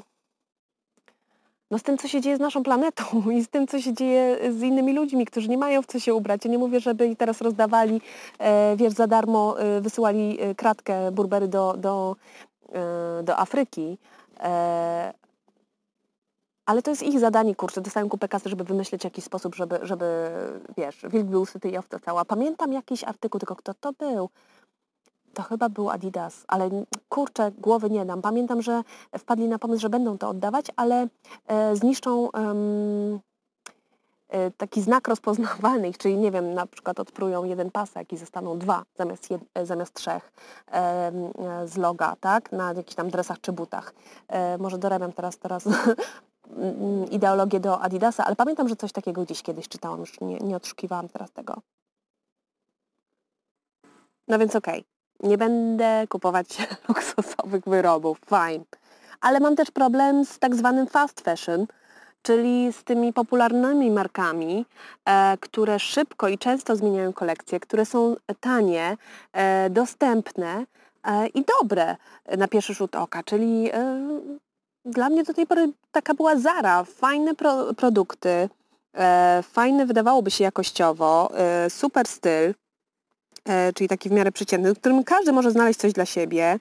no 1.72 1.80
z 1.80 1.84
tym, 1.84 1.98
co 1.98 2.08
się 2.08 2.22
dzieje 2.22 2.38
z 2.38 2.40
naszą 2.40 2.64
planetą 2.64 3.04
i 3.38 3.44
z 3.44 3.50
tym, 3.50 3.68
co 3.68 3.82
się 3.82 3.94
dzieje 3.94 4.54
z 4.54 4.62
innymi 4.62 4.94
ludźmi, 4.94 5.26
którzy 5.26 5.50
nie 5.50 5.58
mają 5.58 5.82
w 5.82 5.86
co 5.86 6.00
się 6.00 6.14
ubrać. 6.14 6.46
Ja 6.46 6.52
nie 6.52 6.58
mówię, 6.58 6.80
żeby 6.80 7.16
teraz 7.16 7.42
rozdawali, 7.42 8.02
e, 8.40 8.76
wiesz, 8.76 8.94
za 8.94 9.08
darmo 9.08 9.60
e, 9.60 9.82
wysyłali 9.82 10.42
e, 10.42 10.56
kratkę 10.56 11.12
Burbery 11.12 11.48
do, 11.48 11.76
do, 11.78 12.16
e, 12.74 13.24
do 13.24 13.40
Afryki, 13.40 13.98
e, 14.40 15.14
ale 16.66 16.82
to 16.82 16.92
jest 16.92 17.04
ich 17.04 17.20
zadanie, 17.20 17.56
kurczę, 17.56 17.82
dostają 17.82 18.10
kupę 18.10 18.28
kasy, 18.28 18.50
żeby 18.50 18.64
wymyślić 18.64 19.04
jakiś 19.04 19.24
sposób, 19.24 19.56
żeby, 19.56 19.80
żeby 19.82 20.30
wiesz, 20.78 21.06
wilk 21.10 21.28
był 21.28 21.46
syty 21.46 21.70
i 21.70 21.78
owca 21.78 22.00
cała. 22.00 22.26
Pamiętam 22.26 22.74
jakiś 22.74 23.04
artykuł, 23.04 23.40
tylko 23.40 23.56
kto 23.56 23.74
to 23.74 23.94
był? 23.94 24.30
To 25.38 25.44
chyba 25.44 25.70
był 25.70 25.90
Adidas, 25.90 26.46
ale 26.48 26.70
kurczę, 27.10 27.52
głowy 27.52 27.90
nie 27.90 28.06
dam. 28.06 28.22
Pamiętam, 28.22 28.62
że 28.62 28.84
wpadli 29.18 29.48
na 29.48 29.60
pomysł, 29.60 29.82
że 29.82 29.90
będą 29.90 30.18
to 30.18 30.30
oddawać, 30.30 30.66
ale 30.76 31.08
e, 31.48 31.76
zniszczą 31.76 32.32
e, 32.32 32.40
taki 34.52 34.82
znak 34.82 35.08
rozpoznawalny, 35.08 35.94
czyli 35.94 36.18
nie 36.18 36.32
wiem, 36.32 36.54
na 36.54 36.66
przykład 36.66 37.00
odprują 37.00 37.44
jeden 37.44 37.72
pasek 37.72 38.14
i 38.14 38.18
zostaną 38.18 38.58
dwa 38.58 38.84
zamiast, 38.96 39.32
jed, 39.32 39.42
e, 39.54 39.66
zamiast 39.66 39.94
trzech 39.94 40.32
e, 40.72 41.12
z 41.66 41.78
loga, 41.78 42.16
tak, 42.20 42.52
na 42.52 42.74
jakichś 42.74 42.96
tam 42.96 43.10
dresach 43.10 43.42
czy 43.42 43.52
butach. 43.52 43.94
E, 44.28 44.58
może 44.58 44.78
dorabiam 44.78 45.14
teraz, 45.14 45.38
teraz 45.38 45.64
ideologię 47.12 47.60
do 47.60 47.82
Adidasa, 47.82 48.26
ale 48.26 48.36
pamiętam, 48.36 48.70
że 48.70 48.76
coś 48.76 48.92
takiego 48.92 49.24
gdzieś 49.24 49.44
kiedyś 49.44 49.68
czytałam, 49.68 50.00
już 50.00 50.22
nie, 50.22 50.38
nie 50.38 50.56
odszukiwałam 50.56 51.10
teraz 51.10 51.32
tego. 51.32 51.56
No 54.28 54.40
więc 54.40 54.56
okej. 54.56 54.80
Okay 54.80 54.97
nie 55.24 55.38
będę 55.38 56.08
kupować 56.10 56.48
luksusowych 56.88 57.64
wyrobów, 57.66 58.20
fine. 58.30 58.66
Ale 59.22 59.40
mam 59.40 59.56
też 59.56 59.72
problem 59.72 60.26
z 60.26 60.40
tak 60.40 60.56
zwanym 60.56 60.88
fast 60.88 61.22
fashion, 61.22 61.66
czyli 62.22 62.74
z 62.74 62.84
tymi 62.84 63.14
popularnymi 63.14 63.92
markami, 63.92 64.66
e, 65.06 65.38
które 65.38 65.80
szybko 65.80 66.28
i 66.28 66.38
często 66.38 66.76
zmieniają 66.76 67.14
kolekcje, 67.14 67.60
które 67.60 67.86
są 67.86 68.16
tanie, 68.40 68.98
e, 69.34 69.70
dostępne 69.70 70.66
e, 71.04 71.28
i 71.28 71.46
dobre 71.60 71.96
na 72.38 72.48
pierwszy 72.48 72.74
rzut 72.74 72.96
oka, 72.96 73.24
czyli 73.24 73.70
e, 73.74 74.00
dla 74.86 75.10
mnie 75.10 75.24
do 75.24 75.34
tej 75.34 75.48
pory 75.48 75.72
taka 75.92 76.14
była 76.14 76.36
Zara, 76.36 76.84
fajne 76.84 77.36
pro, 77.36 77.74
produkty, 77.74 78.50
e, 78.94 79.44
fajne 79.44 79.86
wydawałoby 79.86 80.32
się 80.32 80.44
jakościowo, 80.44 81.30
e, 81.38 81.70
super 81.70 82.08
styl, 82.08 82.54
czyli 83.76 83.88
taki 83.88 84.10
w 84.10 84.12
miarę 84.12 84.32
przeciętny, 84.32 84.74
w 84.74 84.80
którym 84.80 85.04
każdy 85.04 85.32
może 85.32 85.52
znaleźć 85.52 85.80
coś 85.80 85.94
dla 85.94 86.06
siebie. 86.06 86.60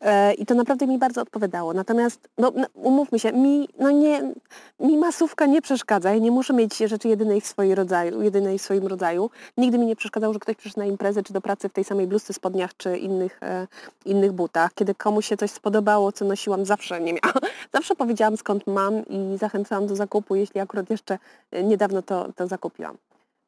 E, 0.00 0.34
I 0.34 0.46
to 0.46 0.54
naprawdę 0.54 0.86
mi 0.86 0.98
bardzo 0.98 1.22
odpowiadało. 1.22 1.72
Natomiast, 1.74 2.28
no, 2.38 2.52
umówmy 2.74 3.18
się, 3.18 3.32
mi, 3.32 3.68
no 3.78 3.90
nie, 3.90 4.32
mi 4.80 4.96
masówka 4.96 5.46
nie 5.46 5.62
przeszkadza. 5.62 6.12
Ja 6.12 6.18
nie 6.18 6.30
muszę 6.30 6.52
mieć 6.52 6.76
rzeczy 6.78 7.08
jedynej 7.08 7.40
w, 7.40 7.46
swojej 7.46 7.74
rodzaju, 7.74 8.22
jedynej 8.22 8.58
w 8.58 8.62
swoim 8.62 8.86
rodzaju. 8.86 9.30
Nigdy 9.56 9.78
mi 9.78 9.86
nie 9.86 9.96
przeszkadzało, 9.96 10.32
że 10.32 10.38
ktoś 10.38 10.56
przyszedł 10.56 10.80
na 10.80 10.86
imprezę 10.86 11.22
czy 11.22 11.32
do 11.32 11.40
pracy 11.40 11.68
w 11.68 11.72
tej 11.72 11.84
samej 11.84 12.06
bluzce, 12.06 12.32
spodniach 12.32 12.76
czy 12.76 12.98
innych, 12.98 13.42
e, 13.42 13.66
innych 14.04 14.32
butach. 14.32 14.74
Kiedy 14.74 14.94
komuś 14.94 15.26
się 15.26 15.36
coś 15.36 15.50
spodobało, 15.50 16.12
co 16.12 16.24
nosiłam, 16.24 16.64
zawsze 16.64 17.00
nie 17.00 17.12
miałam. 17.12 17.38
Zawsze 17.74 17.96
powiedziałam 17.96 18.36
skąd 18.36 18.66
mam 18.66 19.06
i 19.06 19.38
zachęcałam 19.38 19.86
do 19.86 19.96
zakupu, 19.96 20.34
jeśli 20.34 20.60
akurat 20.60 20.90
jeszcze 20.90 21.18
e, 21.50 21.62
niedawno 21.62 22.02
to, 22.02 22.32
to 22.36 22.46
zakupiłam. 22.46 22.96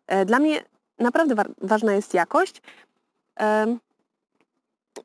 E, 0.06 0.24
dla 0.24 0.38
mnie 0.38 0.60
naprawdę 1.00 1.34
wa 1.34 1.44
ważna 1.60 1.92
jest 1.92 2.14
jakość. 2.14 2.62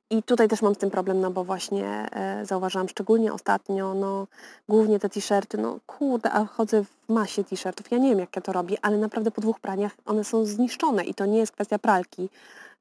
I 0.09 0.23
tutaj 0.23 0.47
też 0.47 0.61
mam 0.61 0.75
z 0.75 0.77
tym 0.77 0.91
problem, 0.91 1.21
no 1.21 1.31
bo 1.31 1.43
właśnie 1.43 1.85
e, 2.11 2.45
zauważyłam 2.45 2.89
szczególnie 2.89 3.33
ostatnio, 3.33 3.93
no 3.93 4.27
głównie 4.69 4.99
te 4.99 5.09
t-shirty, 5.09 5.57
no 5.57 5.79
kurde, 5.85 6.31
a 6.31 6.45
chodzę 6.45 6.83
w 6.83 7.09
masie 7.09 7.43
t-shirtów, 7.43 7.91
ja 7.91 7.97
nie 7.97 8.09
wiem 8.09 8.19
jak 8.19 8.35
ja 8.35 8.41
to 8.41 8.53
robię, 8.53 8.77
ale 8.81 8.97
naprawdę 8.97 9.31
po 9.31 9.41
dwóch 9.41 9.59
praniach 9.59 9.91
one 10.05 10.23
są 10.23 10.45
zniszczone 10.45 11.03
i 11.03 11.13
to 11.13 11.25
nie 11.25 11.37
jest 11.37 11.51
kwestia 11.51 11.79
pralki, 11.79 12.29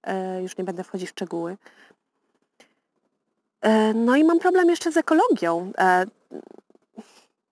e, 0.03 0.43
już 0.43 0.59
nie 0.59 0.65
będę 0.65 0.85
wchodzić 0.85 1.09
w 1.09 1.13
szczegóły. 1.13 1.57
E, 3.61 3.95
no 3.95 4.17
i 4.17 4.25
mam 4.25 4.39
problem 4.39 4.71
jeszcze 4.71 4.93
z 4.93 4.97
ekologią. 4.97 5.73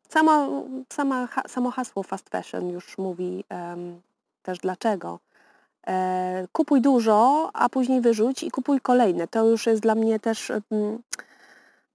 Samo, 0.09 0.65
sama, 0.93 1.29
samo 1.49 1.71
hasło 1.71 2.03
fast 2.03 2.29
fashion 2.29 2.71
już 2.71 2.99
mówi 2.99 3.45
też 4.43 4.59
dlaczego. 4.59 5.19
E, 5.87 6.47
kupuj 6.53 6.81
dużo, 6.81 7.51
a 7.53 7.69
później 7.69 8.01
wyrzuć 8.01 8.43
i 8.43 8.51
kupuj 8.51 8.81
kolejne. 8.81 9.29
To 9.29 9.49
już 9.49 9.67
jest 9.67 9.83
dla 9.83 9.95
mnie 9.95 10.21
też, 10.21 10.53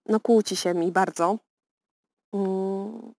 no 0.05 0.19
kłóci 0.19 0.55
się 0.55 0.73
mi 0.73 0.91
bardzo. 0.91 1.37
Mm. 2.33 3.13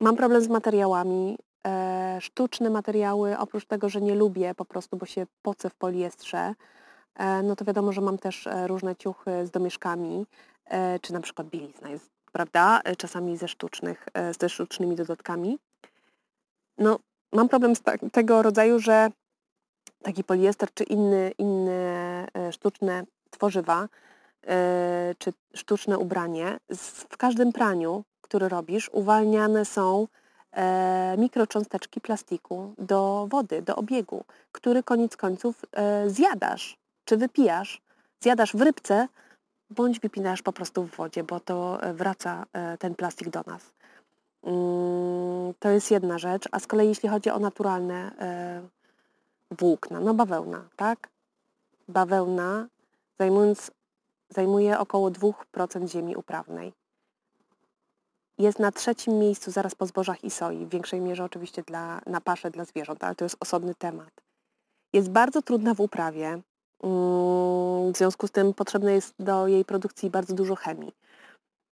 Mam 0.00 0.16
problem 0.16 0.42
z 0.42 0.48
materiałami. 0.48 1.38
E, 1.66 2.18
sztuczne 2.20 2.70
materiały, 2.70 3.38
oprócz 3.38 3.66
tego, 3.66 3.88
że 3.88 4.00
nie 4.00 4.14
lubię 4.14 4.54
po 4.54 4.64
prostu, 4.64 4.96
bo 4.96 5.06
się 5.06 5.26
pocę 5.42 5.70
w 5.70 5.74
poliestrze, 5.74 6.54
e, 7.14 7.42
no 7.42 7.56
to 7.56 7.64
wiadomo, 7.64 7.92
że 7.92 8.00
mam 8.00 8.18
też 8.18 8.48
różne 8.66 8.96
ciuchy 8.96 9.46
z 9.46 9.50
domieszkami, 9.50 10.26
czy 11.00 11.12
na 11.12 11.20
przykład 11.20 11.48
bielizna 11.48 11.88
jest, 11.88 12.10
prawda, 12.32 12.80
czasami 12.98 13.36
ze 13.36 13.48
sztucznych, 13.48 14.08
ze 14.40 14.48
sztucznymi 14.48 14.96
dodatkami. 14.96 15.58
No, 16.78 16.98
mam 17.32 17.48
problem 17.48 17.76
z 17.76 17.82
tego 18.12 18.42
rodzaju, 18.42 18.78
że 18.78 19.10
taki 20.04 20.24
poliester 20.24 20.68
czy 20.74 20.84
inny, 20.84 21.32
inne 21.38 22.26
e, 22.34 22.52
sztuczne 22.52 23.04
tworzywa, 23.30 23.88
e, 24.46 25.14
czy 25.18 25.32
sztuczne 25.54 25.98
ubranie, 25.98 26.58
w 27.08 27.16
każdym 27.16 27.52
praniu, 27.52 28.04
który 28.20 28.48
robisz, 28.48 28.90
uwalniane 28.92 29.64
są 29.64 30.08
e, 30.52 31.14
mikrocząsteczki 31.18 32.00
plastiku 32.00 32.74
do 32.78 33.26
wody, 33.30 33.62
do 33.62 33.76
obiegu, 33.76 34.24
który 34.52 34.82
koniec 34.82 35.16
końców 35.16 35.64
zjadasz, 36.06 36.76
czy 37.04 37.16
wypijasz, 37.16 37.82
zjadasz 38.20 38.56
w 38.56 38.60
rybce, 38.62 39.08
bądź 39.70 40.00
wypinasz 40.00 40.42
po 40.42 40.52
prostu 40.52 40.84
w 40.84 40.96
wodzie, 40.96 41.24
bo 41.24 41.40
to 41.40 41.78
wraca 41.94 42.46
ten 42.78 42.94
plastik 42.94 43.28
do 43.28 43.42
nas. 43.46 43.72
Mm, 44.42 45.54
to 45.58 45.68
jest 45.68 45.90
jedna 45.90 46.18
rzecz, 46.18 46.48
a 46.52 46.60
z 46.60 46.66
kolei 46.66 46.88
jeśli 46.88 47.08
chodzi 47.08 47.30
o 47.30 47.38
naturalne 47.38 48.10
włókna, 49.58 50.00
no 50.00 50.14
bawełna, 50.14 50.68
tak? 50.76 51.08
Bawełna 51.88 52.66
zajmując, 53.18 53.70
zajmuje 54.28 54.78
około 54.78 55.10
2% 55.10 55.88
ziemi 55.88 56.16
uprawnej. 56.16 56.72
Jest 58.38 58.58
na 58.58 58.72
trzecim 58.72 59.18
miejscu 59.18 59.50
zaraz 59.50 59.74
po 59.74 59.86
zbożach 59.86 60.24
i 60.24 60.30
soi, 60.30 60.66
w 60.66 60.68
większej 60.68 61.00
mierze 61.00 61.24
oczywiście 61.24 61.62
dla, 61.62 62.00
na 62.06 62.20
pasze 62.20 62.50
dla 62.50 62.64
zwierząt, 62.64 63.04
ale 63.04 63.14
to 63.14 63.24
jest 63.24 63.36
osobny 63.40 63.74
temat. 63.74 64.10
Jest 64.92 65.10
bardzo 65.10 65.42
trudna 65.42 65.74
w 65.74 65.80
uprawie, 65.80 66.26
mm, 66.26 67.92
w 67.92 67.96
związku 67.96 68.26
z 68.26 68.30
tym 68.30 68.54
potrzebne 68.54 68.92
jest 68.92 69.14
do 69.18 69.46
jej 69.46 69.64
produkcji 69.64 70.10
bardzo 70.10 70.34
dużo 70.34 70.56
chemii. 70.56 70.92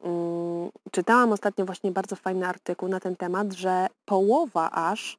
Mm, 0.04 0.70
czytałam 0.92 1.32
ostatnio 1.32 1.66
właśnie 1.66 1.92
bardzo 1.92 2.16
fajny 2.16 2.48
artykuł 2.48 2.90
na 2.90 3.00
ten 3.00 3.16
temat, 3.16 3.54
że 3.54 3.88
połowa 4.06 4.72
aż 4.72 5.18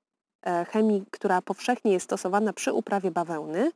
chemii, 0.71 1.05
która 1.11 1.43
powszechnie 1.43 1.93
jest 1.93 2.05
stosowana 2.05 2.53
przy 2.53 2.73
uprawie 2.73 3.11
bawełny, 3.11 3.73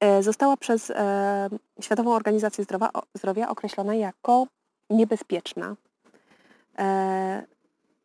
e, 0.00 0.22
została 0.22 0.56
przez 0.56 0.90
e, 0.90 1.48
Światową 1.80 2.14
Organizację 2.14 2.64
Zdrowia 3.14 3.48
określona 3.48 3.94
jako 3.94 4.46
niebezpieczna. 4.90 5.76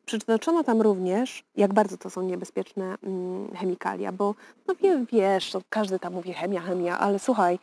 Przytoczono 0.05 0.63
tam 0.63 0.81
również, 0.81 1.43
jak 1.55 1.73
bardzo 1.73 1.97
to 1.97 2.09
są 2.09 2.21
niebezpieczne 2.21 2.95
mm, 3.03 3.55
chemikalia, 3.55 4.11
bo 4.11 4.35
no 4.67 4.75
wiesz, 5.11 5.57
każdy 5.69 5.99
tam 5.99 6.13
mówi 6.13 6.33
chemia, 6.33 6.61
chemia, 6.61 6.99
ale 6.99 7.19
słuchaj, 7.19 7.59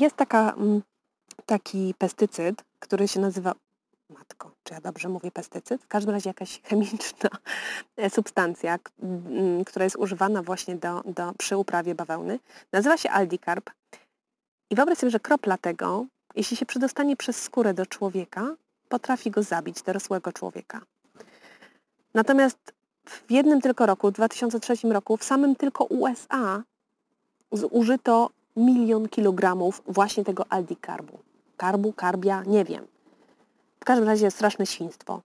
jest 0.00 0.16
taka, 0.16 0.52
mm, 0.52 0.82
taki 1.46 1.94
pestycyd, 1.98 2.62
który 2.78 3.08
się 3.08 3.20
nazywa 3.20 3.52
matko, 4.10 4.50
czy 4.64 4.74
ja 4.74 4.80
dobrze 4.80 5.08
mówię 5.08 5.30
pestycyd? 5.30 5.82
W 5.82 5.88
każdym 5.88 6.14
razie 6.14 6.30
jakaś 6.30 6.62
chemiczna 6.62 7.30
e, 7.96 8.10
substancja, 8.10 8.78
która 9.66 9.84
jest 9.84 9.96
używana 9.96 10.42
właśnie 10.42 10.76
do, 10.76 11.02
do, 11.06 11.32
przy 11.38 11.56
uprawie 11.56 11.94
bawełny. 11.94 12.38
Nazywa 12.72 12.96
się 12.96 13.10
aldicarb. 13.10 13.70
I 14.70 14.74
wyobraź 14.74 14.98
sobie, 14.98 15.10
że 15.10 15.20
kropla 15.20 15.58
tego, 15.58 16.06
jeśli 16.34 16.56
się 16.56 16.66
przedostanie 16.66 17.16
przez 17.16 17.42
skórę 17.42 17.74
do 17.74 17.86
człowieka, 17.86 18.56
potrafi 18.88 19.30
go 19.30 19.42
zabić, 19.42 19.82
dorosłego 19.82 20.32
człowieka. 20.32 20.80
Natomiast 22.14 22.74
w 23.04 23.30
jednym 23.30 23.60
tylko 23.60 23.86
roku, 23.86 24.08
w 24.08 24.12
2003 24.12 24.74
roku, 24.84 25.16
w 25.16 25.24
samym 25.24 25.56
tylko 25.56 25.84
USA 25.84 26.62
zużyto 27.52 28.30
milion 28.56 29.08
kilogramów 29.08 29.82
właśnie 29.86 30.24
tego 30.24 30.46
aldikarbu. 30.48 31.18
Karbu, 31.56 31.92
karbia, 31.92 32.42
nie 32.46 32.64
wiem 32.64 32.95
każdym 33.84 34.08
razie 34.08 34.30
straszne 34.30 34.66
świństwo. 34.66 35.22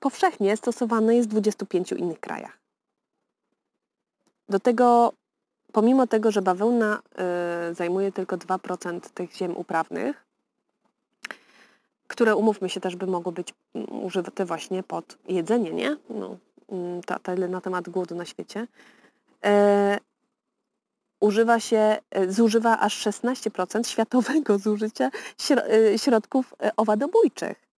Powszechnie 0.00 0.56
stosowane 0.56 1.16
jest 1.16 1.28
w 1.28 1.32
25 1.32 1.92
innych 1.92 2.20
krajach. 2.20 2.58
Do 4.48 4.60
tego, 4.60 5.12
pomimo 5.72 6.06
tego, 6.06 6.30
że 6.30 6.42
bawełna 6.42 7.02
y, 7.70 7.74
zajmuje 7.74 8.12
tylko 8.12 8.36
2% 8.36 9.00
tych 9.00 9.32
ziem 9.32 9.56
uprawnych, 9.56 10.24
które 12.08 12.36
umówmy 12.36 12.68
się 12.68 12.80
też 12.80 12.96
by 12.96 13.06
mogły 13.06 13.32
być 13.32 13.54
mm, 13.74 14.04
użyte 14.04 14.44
właśnie 14.44 14.82
pod 14.82 15.18
jedzenie, 15.28 15.72
nie? 15.72 15.96
No, 16.10 16.36
mm, 16.68 17.00
na 17.50 17.60
temat 17.60 17.88
głodu 17.88 18.14
na 18.14 18.24
świecie. 18.24 18.66
E, 19.44 19.98
używa 21.20 21.60
się, 21.60 21.98
e, 22.10 22.32
zużywa 22.32 22.78
aż 22.78 23.06
16% 23.06 23.88
światowego 23.88 24.58
zużycia 24.68 25.10
e, 25.50 25.98
środków 25.98 26.54
e, 26.62 26.70
owadobójczych. 26.76 27.68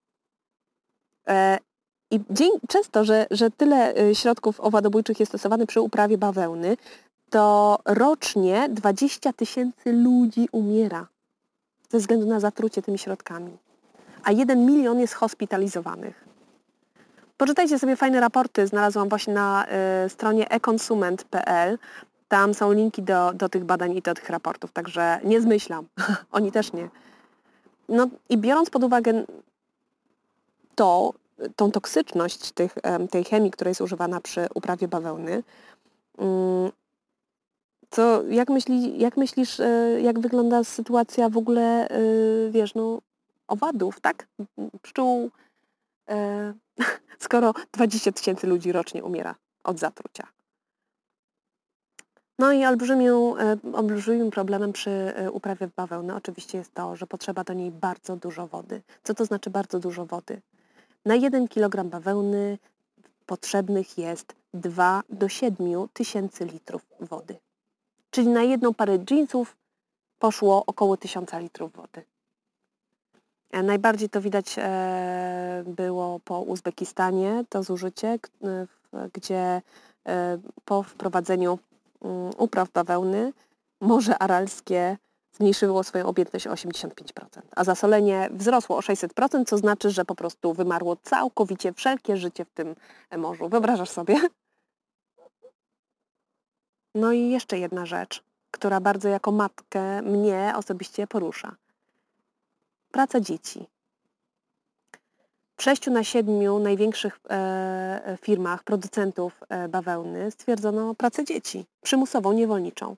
I 2.11 2.21
często, 2.69 3.05
że, 3.05 3.27
że 3.31 3.51
tyle 3.51 3.95
środków 4.15 4.61
owadobójczych 4.61 5.21
jest 5.21 5.31
stosowane 5.31 5.67
przy 5.67 5.81
uprawie 5.81 6.19
bawełny, 6.19 6.77
to 7.31 7.79
rocznie 7.85 8.69
20 8.69 9.33
tysięcy 9.33 9.93
ludzi 9.93 10.49
umiera 10.53 11.07
ze 11.89 11.99
względu 11.99 12.27
na 12.27 12.41
zatrucie 12.41 12.83
tymi 12.83 12.99
środkami, 12.99 13.57
a 14.25 14.33
1 14.33 14.67
milion 14.67 15.01
jest 15.01 15.15
hospitalizowanych. 15.15 16.25
Poczytajcie 17.41 17.79
sobie 17.79 17.97
fajne 17.97 18.21
raporty, 18.21 18.67
znalazłam 18.67 19.09
właśnie 19.09 19.35
na 19.35 19.67
y, 20.07 20.09
stronie 20.09 20.51
ekonsument.pl. 20.51 21.79
Tam 22.31 22.55
są 22.55 22.73
linki 22.73 23.03
do, 23.03 23.33
do 23.33 23.49
tych 23.49 23.65
badań 23.65 23.97
i 23.97 24.03
do 24.03 24.15
tych 24.15 24.31
raportów, 24.31 24.73
także 24.73 25.21
nie 25.25 25.41
zmyślam. 25.41 25.87
Oni 26.33 26.53
też 26.53 26.73
nie. 26.73 26.89
No 27.89 28.09
i 28.29 28.39
biorąc 28.39 28.71
pod 28.71 28.85
uwagę 28.85 29.25
to, 30.75 31.13
tą 31.57 31.71
toksyczność 31.71 32.53
tych, 32.53 32.75
tej 33.11 33.25
chemii, 33.25 33.51
która 33.51 33.69
jest 33.69 33.81
używana 33.81 34.21
przy 34.21 34.47
uprawie 34.55 34.89
bawełny, 34.89 35.43
co, 37.91 38.21
mm, 38.21 38.33
jak, 38.33 38.51
myśli, 38.51 38.99
jak 38.99 39.17
myślisz, 39.17 39.61
e, 39.61 40.01
jak 40.01 40.21
wygląda 40.21 40.65
sytuacja 40.65 41.29
w 41.29 41.37
ogóle, 41.37 41.89
e, 41.89 42.01
wiesz, 42.51 42.75
no, 42.75 42.99
owadów, 43.49 44.01
tak? 44.01 44.27
Pszczół, 44.83 45.31
e, 46.09 46.55
skoro 47.27 47.55
20 47.73 48.13
tysięcy 48.13 48.47
ludzi 48.47 48.73
rocznie 48.73 49.05
umiera 49.05 49.35
od 49.65 49.79
zatrucia. 49.79 50.40
No 52.41 52.53
i 52.53 52.65
olbrzymią, 52.65 53.37
e, 53.37 53.57
olbrzymim 53.73 54.31
problemem 54.31 54.73
przy 54.73 54.91
e, 54.91 55.31
uprawie 55.31 55.69
bawełny 55.77 56.15
oczywiście 56.15 56.59
jest 56.59 56.75
to, 56.75 56.97
że 56.97 57.07
potrzeba 57.07 57.45
do 57.45 57.53
niej 57.53 57.71
bardzo 57.71 58.17
dużo 58.17 58.47
wody. 58.47 58.83
Co 59.05 59.15
to 59.15 59.25
znaczy 59.25 59.51
bardzo 59.51 59.81
dużo 59.81 60.07
wody? 60.07 60.41
Na 61.05 61.15
1 61.15 61.49
kg 61.49 61.91
bawełny 61.91 62.59
potrzebnych 63.27 63.99
jest 63.99 64.35
2 64.55 65.03
do 65.09 65.29
7 65.29 65.89
tysięcy 65.93 66.45
litrów 66.45 66.83
wody. 67.01 67.37
Czyli 68.11 68.29
na 68.29 68.43
jedną 68.43 68.75
parę 68.75 68.99
jeansów 69.11 69.57
poszło 70.19 70.67
około 70.67 70.97
1000 70.97 71.33
litrów 71.33 71.73
wody. 71.73 72.03
E, 73.51 73.63
najbardziej 73.63 74.09
to 74.09 74.21
widać 74.21 74.57
było 75.65 76.21
po 76.25 76.41
Uzbekistanie, 76.41 77.45
to 77.49 77.63
zużycie, 77.63 78.19
gdzie 79.13 79.63
po 80.65 80.83
wprowadzeniu 80.83 81.59
upraw 82.37 82.71
bawełny 82.71 83.33
Morze 83.81 84.19
Aralskie 84.19 84.97
zmniejszyło 85.33 85.85
swoją 85.85 86.07
objętość 86.07 86.47
o 86.47 86.53
85%, 86.53 86.91
a 87.57 87.65
zasolenie 87.65 88.29
wzrosło 88.33 88.77
o 88.77 88.81
600%, 88.81 89.45
co 89.47 89.59
znaczy, 89.59 89.91
że 89.91 90.05
po 90.05 90.15
prostu 90.15 90.55
wymarło 90.55 90.97
całkowicie 90.97 91.73
wszelkie 91.73 92.17
życie 92.17 92.45
w 92.45 92.51
tym 92.51 92.77
morzu. 93.17 93.49
Wyobrażasz 93.49 93.91
sobie? 93.91 94.21
No 96.95 97.13
i 97.13 97.31
jeszcze 97.31 97.59
jedna 97.59 97.87
rzecz, 97.87 98.23
która 98.51 98.81
bardzo 98.81 99.09
jako 99.09 99.33
matkę 99.33 100.03
mnie 100.03 100.53
osobiście 100.57 101.07
porusza. 101.07 101.57
Praca 102.91 103.21
dzieci. 103.21 103.67
Sześciu 105.61 105.91
na 105.91 106.05
siedmiu 106.05 106.59
największych 106.59 107.21
e, 107.31 108.19
firmach 108.23 108.65
producentów 108.65 109.41
e, 109.49 109.69
bawełny 109.69 110.31
stwierdzono 110.31 110.95
pracę 110.95 111.25
dzieci, 111.25 111.65
przymusową, 111.83 112.33
niewolniczą. 112.33 112.97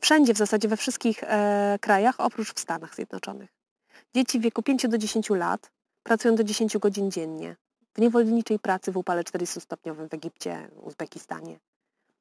Wszędzie, 0.00 0.34
w 0.34 0.38
zasadzie 0.38 0.68
we 0.68 0.76
wszystkich 0.76 1.24
e, 1.24 1.78
krajach, 1.80 2.20
oprócz 2.20 2.54
w 2.54 2.60
Stanach 2.60 2.94
Zjednoczonych. 2.94 3.50
Dzieci 4.14 4.38
w 4.38 4.42
wieku 4.42 4.62
5 4.62 4.88
do 4.88 4.98
10 4.98 5.30
lat 5.30 5.70
pracują 6.02 6.34
do 6.34 6.44
10 6.44 6.78
godzin 6.78 7.10
dziennie 7.10 7.56
w 7.94 8.00
niewolniczej 8.00 8.58
pracy 8.58 8.92
w 8.92 8.96
upale 8.96 9.22
40-stopniowym 9.22 10.08
w 10.08 10.14
Egipcie, 10.14 10.68
Uzbekistanie. 10.82 11.58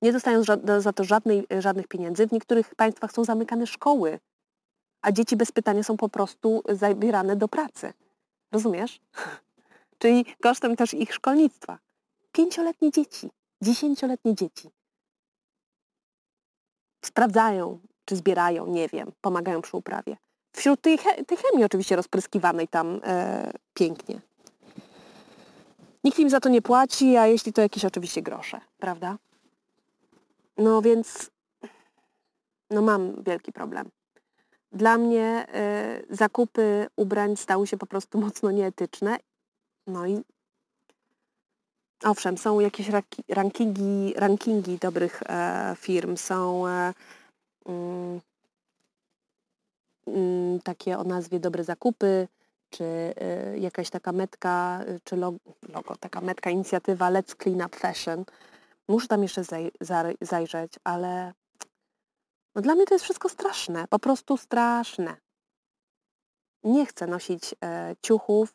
Nie 0.01 0.13
dostają 0.13 0.43
za 0.77 0.93
to 0.93 1.03
żadnej, 1.03 1.47
żadnych 1.60 1.88
pieniędzy. 1.88 2.27
W 2.27 2.32
niektórych 2.32 2.75
państwach 2.75 3.12
są 3.12 3.23
zamykane 3.23 3.67
szkoły, 3.67 4.19
a 5.01 5.12
dzieci 5.12 5.36
bez 5.36 5.51
pytania 5.51 5.84
są 5.84 5.97
po 5.97 6.10
prostu 6.10 6.63
zabierane 6.69 7.36
do 7.36 7.47
pracy. 7.47 7.93
Rozumiesz? 8.52 9.02
Czyli 10.00 10.26
kosztem 10.42 10.76
też 10.76 10.94
ich 10.94 11.14
szkolnictwa. 11.14 11.80
Pięcioletnie 12.32 12.92
dzieci, 12.92 13.30
dziesięcioletnie 13.62 14.36
dzieci 14.36 14.70
sprawdzają, 17.08 17.80
czy 18.06 18.16
zbierają, 18.16 18.68
nie 18.68 18.88
wiem, 18.88 19.12
pomagają 19.22 19.62
przy 19.62 19.78
uprawie. 19.78 20.18
Wśród 20.52 20.82
tej, 20.82 21.00
tej 21.28 21.38
chemii 21.38 21.66
oczywiście 21.66 21.96
rozpryskiwanej 21.96 22.68
tam 22.68 23.02
e, 23.04 23.52
pięknie. 23.74 24.22
Nikt 26.04 26.20
im 26.20 26.30
za 26.30 26.40
to 26.40 26.50
nie 26.50 26.62
płaci, 26.62 27.18
a 27.18 27.28
jeśli 27.28 27.54
to 27.54 27.62
jakieś 27.62 27.86
oczywiście 27.86 28.22
grosze, 28.22 28.62
prawda? 28.78 29.18
No 30.58 30.82
więc 30.82 31.32
no 32.70 32.82
mam 32.82 33.24
wielki 33.24 33.52
problem. 33.52 33.90
Dla 34.71 34.97
mnie 34.97 35.47
y, 36.10 36.15
zakupy 36.15 36.88
ubrań 36.95 37.38
stały 37.38 37.67
się 37.67 37.77
po 37.77 37.86
prostu 37.86 38.19
mocno 38.25 38.51
nieetyczne. 38.51 39.17
No 39.88 40.08
i 40.08 40.21
owszem, 42.03 42.38
są 42.38 42.60
jakieś 42.60 42.89
rankingi, 43.30 44.13
rankingi 44.15 44.77
dobrych 44.77 45.23
e, 45.25 45.75
firm, 45.80 46.17
są 46.17 46.67
e, 46.67 46.93
mm, 47.65 48.21
mm, 50.08 50.60
takie 50.62 50.97
o 50.97 51.03
nazwie 51.03 51.39
Dobre 51.39 51.63
Zakupy, 51.63 52.27
czy 52.69 52.84
y, 53.53 53.60
jakaś 53.60 53.89
taka 53.89 54.12
metka, 54.12 54.80
czy 55.03 55.15
logo, 55.15 55.39
logo, 55.69 55.95
taka 55.95 56.21
metka 56.21 56.49
inicjatywa 56.49 57.12
Let's 57.12 57.43
Clean 57.43 57.62
Up 57.62 57.77
Fashion. 57.77 58.25
Muszę 58.88 59.08
tam 59.08 59.23
jeszcze 59.23 59.43
zaj, 59.43 59.71
zajrzeć, 60.21 60.73
ale 60.84 61.34
no 62.58 62.62
dla 62.62 62.76
mnie 62.76 62.86
to 62.86 62.96
jest 62.96 63.04
wszystko 63.04 63.30
straszne, 63.30 63.88
po 63.88 64.00
prostu 64.00 64.38
straszne. 64.38 65.15
Nie 66.63 66.86
chcę 66.86 67.08
nosić 67.08 67.56
e, 67.63 67.96
ciuchów 68.02 68.54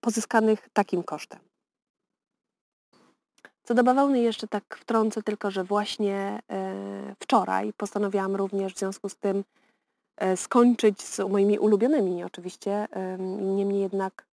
pozyskanych 0.00 0.68
takim 0.72 1.02
kosztem. 1.02 1.40
Co 3.62 3.74
do 3.74 3.84
bawełny 3.84 4.20
jeszcze 4.20 4.48
tak 4.48 4.76
wtrącę 4.80 5.22
tylko, 5.22 5.50
że 5.50 5.64
właśnie 5.64 6.42
e, 6.50 7.14
wczoraj 7.20 7.72
postanowiłam 7.72 8.36
również 8.36 8.74
w 8.74 8.78
związku 8.78 9.08
z 9.08 9.16
tym 9.16 9.44
e, 10.16 10.36
skończyć 10.36 11.02
z 11.02 11.18
moimi 11.18 11.58
ulubionymi 11.58 12.24
oczywiście, 12.24 12.88
niemniej 13.40 13.80
jednak 13.80 14.26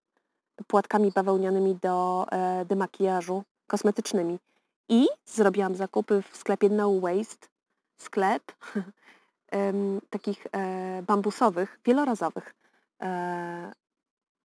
płatkami 0.66 1.12
bawełnianymi 1.12 1.74
do 1.74 2.26
e, 2.30 2.64
demakijażu 2.64 3.42
kosmetycznymi. 3.66 4.38
I 4.88 5.06
zrobiłam 5.26 5.74
zakupy 5.74 6.22
w 6.30 6.36
sklepie 6.36 6.68
No 6.68 7.00
Waste, 7.00 7.49
sklep 8.02 8.52
takich 10.10 10.46
e, 10.52 11.02
bambusowych, 11.02 11.80
wielorazowych, 11.84 12.54
e, 13.02 13.72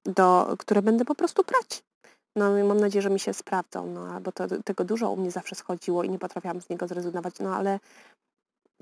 do, 0.04 0.56
które 0.58 0.82
będę 0.82 1.04
po 1.04 1.14
prostu 1.14 1.44
prać. 1.44 1.84
No 2.36 2.58
i 2.58 2.62
mam 2.62 2.80
nadzieję, 2.80 3.02
że 3.02 3.10
mi 3.10 3.20
się 3.20 3.34
sprawdzą, 3.34 3.86
no 3.86 4.20
bo 4.20 4.32
to, 4.32 4.44
tego 4.64 4.84
dużo 4.84 5.10
u 5.10 5.16
mnie 5.16 5.30
zawsze 5.30 5.54
schodziło 5.54 6.02
i 6.02 6.10
nie 6.10 6.18
potrafiłam 6.18 6.60
z 6.60 6.68
niego 6.68 6.88
zrezygnować, 6.88 7.34
no 7.40 7.56
ale 7.56 7.80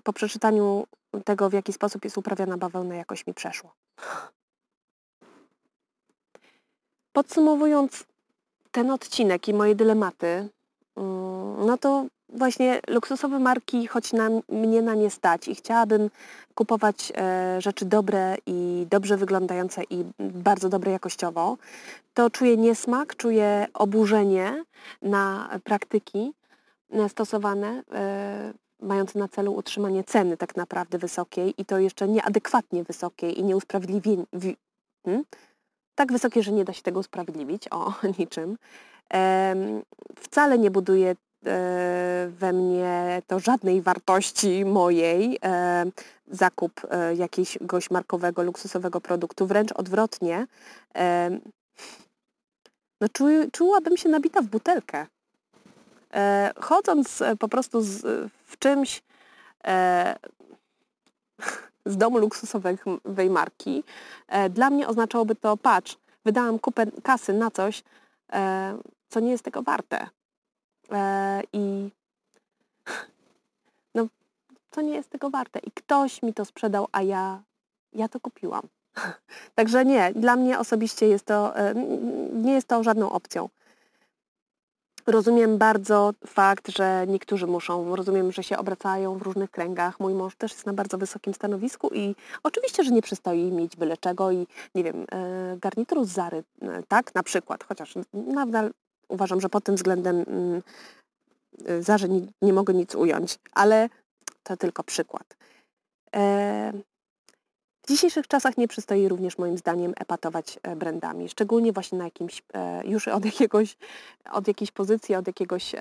po 0.03 0.13
przeczytaniu 0.13 0.87
tego, 1.25 1.51
w 1.51 1.53
jaki 1.53 1.73
sposób 1.73 2.05
jest 2.05 2.19
uprawiana 2.19 2.57
bawełna, 2.57 2.95
jakoś 2.95 3.27
mi 3.27 3.35
przeszło. 3.35 3.75
Podsumowując 7.13 8.05
ten 8.71 8.91
odcinek 8.91 9.49
i 9.49 9.55
moje 9.55 9.75
dylematy, 9.75 10.49
no 11.67 11.79
to 11.81 12.07
właśnie 12.29 12.81
luksusowe 12.89 13.39
marki, 13.39 13.87
choć 13.87 14.13
na 14.13 14.31
mnie 14.49 14.83
na 14.83 14.95
nie 14.95 15.11
stać 15.11 15.49
i 15.49 15.55
chciałabym 15.55 16.11
kupować 16.55 17.13
e, 17.17 17.61
rzeczy 17.61 17.85
dobre 17.85 18.37
i 18.47 18.87
dobrze 18.91 19.17
wyglądające 19.17 19.83
i 19.91 20.05
bardzo 20.19 20.69
dobre 20.69 20.93
jakościowo, 20.93 21.57
to 22.15 22.31
czuję 22.31 22.57
niesmak, 22.57 23.17
czuję 23.17 23.67
oburzenie 23.75 24.65
na 25.03 25.51
praktyki 25.65 26.33
e, 26.93 27.09
stosowane, 27.09 27.83
e, 27.93 28.53
mające 28.81 29.19
na 29.19 29.29
celu 29.29 29.55
utrzymanie 29.55 30.05
ceny 30.05 30.37
tak 30.37 30.57
naprawdę 30.57 30.99
wysokiej 30.99 31.55
i 31.59 31.65
to 31.65 31.79
jeszcze 31.79 32.09
nieadekwatnie 32.09 32.85
wysokiej 32.85 33.41
i 33.41 33.45
nieusprawiedliwienie, 33.45 34.25
hmm? 35.05 35.25
Tak 36.01 36.13
wysokie, 36.13 36.43
że 36.43 36.53
nie 36.53 36.65
da 36.65 36.73
się 36.73 36.83
tego 36.83 37.01
usprawiedliwić, 37.01 37.69
o 37.71 37.95
niczym. 38.19 38.59
Wcale 40.17 40.59
nie 40.59 40.71
buduje 40.71 41.15
E, 41.47 42.29
we 42.31 42.53
mnie 42.53 43.23
to 43.27 43.39
żadnej 43.39 43.83
wartości 43.83 44.65
mojej 44.65 45.39
e, 45.45 45.85
zakup 46.29 46.81
e, 46.91 47.15
jakiegoś 47.15 47.91
markowego, 47.91 48.43
luksusowego 48.43 49.01
produktu, 49.01 49.47
wręcz 49.47 49.73
odwrotnie. 49.73 50.47
No, 53.01 53.09
czu, 53.13 53.25
czułabym 53.53 53.97
się 53.97 54.09
nabita 54.09 54.43
w 54.43 54.47
butelkę. 54.47 55.07
Chodząc 56.61 57.23
po 57.39 57.49
prostu 57.49 57.83
z, 57.83 58.03
w 58.47 58.59
czymś 58.59 59.03
z 61.87 61.97
domu 61.97 62.19
luksusowej 62.19 63.31
marki, 63.31 63.85
dla 64.51 64.71
mnie 64.71 64.89
oznaczałoby 64.89 65.35
to, 65.35 65.57
patrz, 65.57 65.97
wydałam 66.25 66.59
kupę 66.59 66.87
kasy 67.03 67.33
na 67.33 67.51
coś, 67.51 67.83
co 69.09 69.21
nie 69.21 69.31
jest 69.31 69.45
tego 69.45 69.63
warte. 69.63 70.07
E, 70.93 71.43
I 71.53 71.91
no, 73.95 74.07
to 74.71 74.81
nie 74.81 74.95
jest 74.95 75.11
tego 75.11 75.31
warte. 75.31 75.59
I 75.59 75.71
ktoś 75.71 76.23
mi 76.23 76.35
to 76.35 76.45
sprzedał, 76.45 76.89
a 76.93 77.03
ja, 77.03 77.43
ja 77.93 78.09
to 78.09 78.21
kupiłam. 78.21 78.63
Także 79.55 79.85
nie, 79.85 80.13
dla 80.13 80.37
mnie 80.37 80.59
osobiście 80.59 81.07
jest 81.07 81.25
to, 81.25 81.57
e, 81.57 81.75
nie 82.33 82.53
jest 82.53 82.69
to 82.69 82.83
żadną 82.83 83.11
opcją. 83.11 83.49
Rozumiem 85.07 85.59
bardzo 85.59 86.13
fakt, 86.27 86.69
że 86.69 87.05
niektórzy 87.09 87.47
muszą, 87.47 87.97
rozumiem, 87.97 88.33
że 88.33 88.43
się 88.43 88.59
obracają 88.59 89.19
w 89.19 89.23
różnych 89.23 89.51
kręgach. 89.51 90.01
Mój 90.01 90.15
mąż 90.15 90.37
też 90.37 90.53
jest 90.53 90.67
na 90.67 90.73
bardzo 90.73 90.99
wysokim 90.99 91.35
stanowisku 91.35 91.91
i 91.93 92.15
oczywiście, 92.43 92.85
że 92.85 92.91
nie 92.91 93.03
przystoi 93.03 93.53
mieć 93.53 93.77
byle 93.77 93.97
czego 93.97 94.31
i 94.31 94.47
nie 94.75 94.85
wiem, 94.85 95.07
e, 95.13 95.57
garnituru 95.57 96.05
z 96.05 96.09
Zary, 96.09 96.45
tak, 96.89 97.15
na 97.15 97.23
przykład, 97.23 97.65
chociaż 97.65 97.95
nadal 98.13 98.71
uważam, 99.11 99.41
że 99.41 99.49
pod 99.49 99.65
tym 99.65 99.75
względem 99.75 100.25
mm, 100.29 100.63
y, 101.71 101.83
za, 101.83 101.99
że 101.99 102.09
nie, 102.09 102.21
nie 102.43 102.53
mogę 102.53 102.75
nic 102.75 102.95
ująć, 102.95 103.39
ale 103.53 103.89
to 104.43 104.57
tylko 104.57 104.85
przykład. 104.85 105.37
W 107.91 107.93
dzisiejszych 107.93 108.29
czasach 108.29 108.57
nie 108.57 108.69
przystoi 108.69 109.09
również 109.09 109.39
moim 109.39 109.59
zdaniem 109.59 109.93
epatować 109.97 110.59
e, 110.63 110.77
brandami, 110.77 111.29
szczególnie 111.29 111.73
właśnie 111.73 111.99
na 111.99 112.05
jakimś, 112.05 112.43
e, 112.55 112.87
już 112.87 113.09
od 113.09 113.25
jakiegoś, 113.25 113.77
od 114.33 114.49
jakiejś 114.49 114.71
pozycji, 114.71 115.15
od 115.15 115.27
jakiegoś 115.27 115.75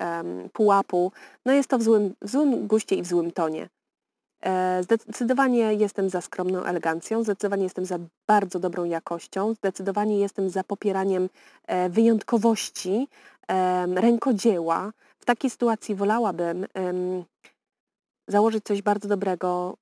pułapu. 0.52 1.12
No 1.46 1.52
jest 1.52 1.68
to 1.68 1.78
w 1.78 1.82
złym, 1.82 2.14
w 2.22 2.30
złym 2.30 2.66
guście 2.66 2.96
i 2.96 3.02
w 3.02 3.06
złym 3.06 3.32
tonie. 3.32 3.68
E, 4.40 4.82
zdecydowanie 4.82 5.74
jestem 5.74 6.10
za 6.10 6.20
skromną 6.20 6.64
elegancją, 6.64 7.22
zdecydowanie 7.22 7.62
jestem 7.62 7.84
za 7.84 7.98
bardzo 8.26 8.58
dobrą 8.58 8.84
jakością, 8.84 9.54
zdecydowanie 9.54 10.18
jestem 10.18 10.50
za 10.50 10.64
popieraniem 10.64 11.28
wyjątkowości, 11.90 13.08
rękodzieła. 13.94 14.92
W 15.18 15.24
takiej 15.24 15.50
sytuacji 15.50 15.94
wolałabym 15.94 16.66
założyć 18.28 18.64
coś 18.64 18.82
bardzo 18.82 19.08
dobrego 19.08 19.76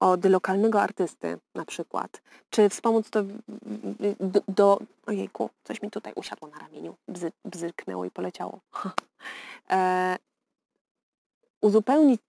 od 0.00 0.24
lokalnego 0.24 0.82
artysty 0.82 1.38
na 1.54 1.64
przykład, 1.64 2.22
czy 2.50 2.68
wspomóc 2.68 3.10
to 3.10 3.22
do, 4.20 4.40
do 4.48 4.78
ojejku, 5.06 5.50
coś 5.64 5.82
mi 5.82 5.90
tutaj 5.90 6.12
usiadło 6.16 6.48
na 6.48 6.58
ramieniu, 6.58 6.94
bzy, 7.08 7.32
bzyknęło 7.44 8.04
i 8.04 8.10
poleciało. 8.10 8.60
e, 9.70 10.16
uzupełnić 11.60 12.20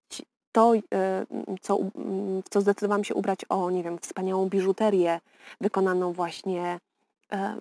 to, 0.51 0.73
e, 0.93 1.25
co, 1.61 1.77
w 1.95 2.49
co 2.49 2.61
zdecydowałam 2.61 3.03
się 3.03 3.15
ubrać 3.15 3.39
o, 3.49 3.71
nie 3.71 3.83
wiem, 3.83 3.99
wspaniałą 3.99 4.49
biżuterię 4.49 5.19
wykonaną 5.61 6.13
właśnie, 6.13 6.79
e, 7.31 7.55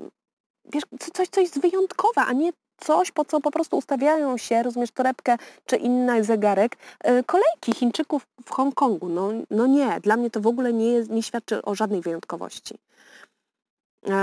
wiesz, 0.64 0.84
coś, 1.12 1.28
coś 1.28 1.50
wyjątkowe, 1.50 2.20
a 2.20 2.32
nie 2.32 2.52
coś, 2.80 3.12
po 3.12 3.24
co 3.24 3.40
po 3.40 3.50
prostu 3.50 3.76
ustawiają 3.76 4.36
się, 4.36 4.62
rozumiesz, 4.62 4.90
torebkę 4.90 5.36
czy 5.66 5.76
inny 5.76 6.24
zegarek, 6.24 6.76
e, 7.00 7.24
kolejki 7.24 7.72
Chińczyków 7.72 8.26
w 8.44 8.50
Hongkongu. 8.50 9.08
No, 9.08 9.30
no 9.50 9.66
nie, 9.66 10.00
dla 10.00 10.16
mnie 10.16 10.30
to 10.30 10.40
w 10.40 10.46
ogóle 10.46 10.72
nie, 10.72 10.92
jest, 10.92 11.10
nie 11.10 11.22
świadczy 11.22 11.62
o 11.62 11.74
żadnej 11.74 12.00
wyjątkowości. 12.00 12.78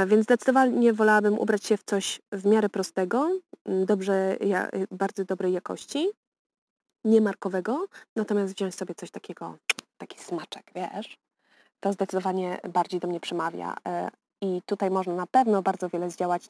Więc 0.08 0.24
zdecydowanie 0.24 0.94
wolałabym 0.94 1.40
ubrać 1.40 1.66
się 1.66 1.78
w 1.78 1.84
coś 1.84 2.22
w 2.32 2.46
miarę 2.46 2.70
prostego, 2.70 3.30
dobrze, 3.66 4.38
bardzo 4.92 5.26
dobrej 5.26 5.54
jakości, 5.54 6.10
niemarkowego, 7.06 7.86
natomiast 8.16 8.54
wziąć 8.54 8.76
sobie 8.76 8.96
coś 8.96 9.12
takiego, 9.12 9.58
taki 9.98 10.20
smaczek, 10.20 10.72
wiesz, 10.76 11.18
to 11.80 11.94
zdecydowanie 11.94 12.60
bardziej 12.70 13.00
do 13.00 13.08
mnie 13.08 13.20
przemawia 13.20 13.76
e, 13.88 14.10
i 14.42 14.62
tutaj 14.66 14.92
można 14.92 15.16
na 15.16 15.28
pewno 15.28 15.62
bardzo 15.62 15.90
wiele 15.90 16.10
zdziałać 16.10 16.48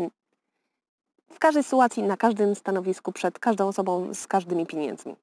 w 1.31 1.39
każdej 1.39 1.63
sytuacji, 1.63 2.03
na 2.03 2.17
każdym 2.17 2.55
stanowisku, 2.55 3.11
przed 3.11 3.39
każdą 3.39 3.67
osobą, 3.67 4.13
z 4.13 4.27
każdymi 4.27 4.65
pieniędzmi. 4.65 5.15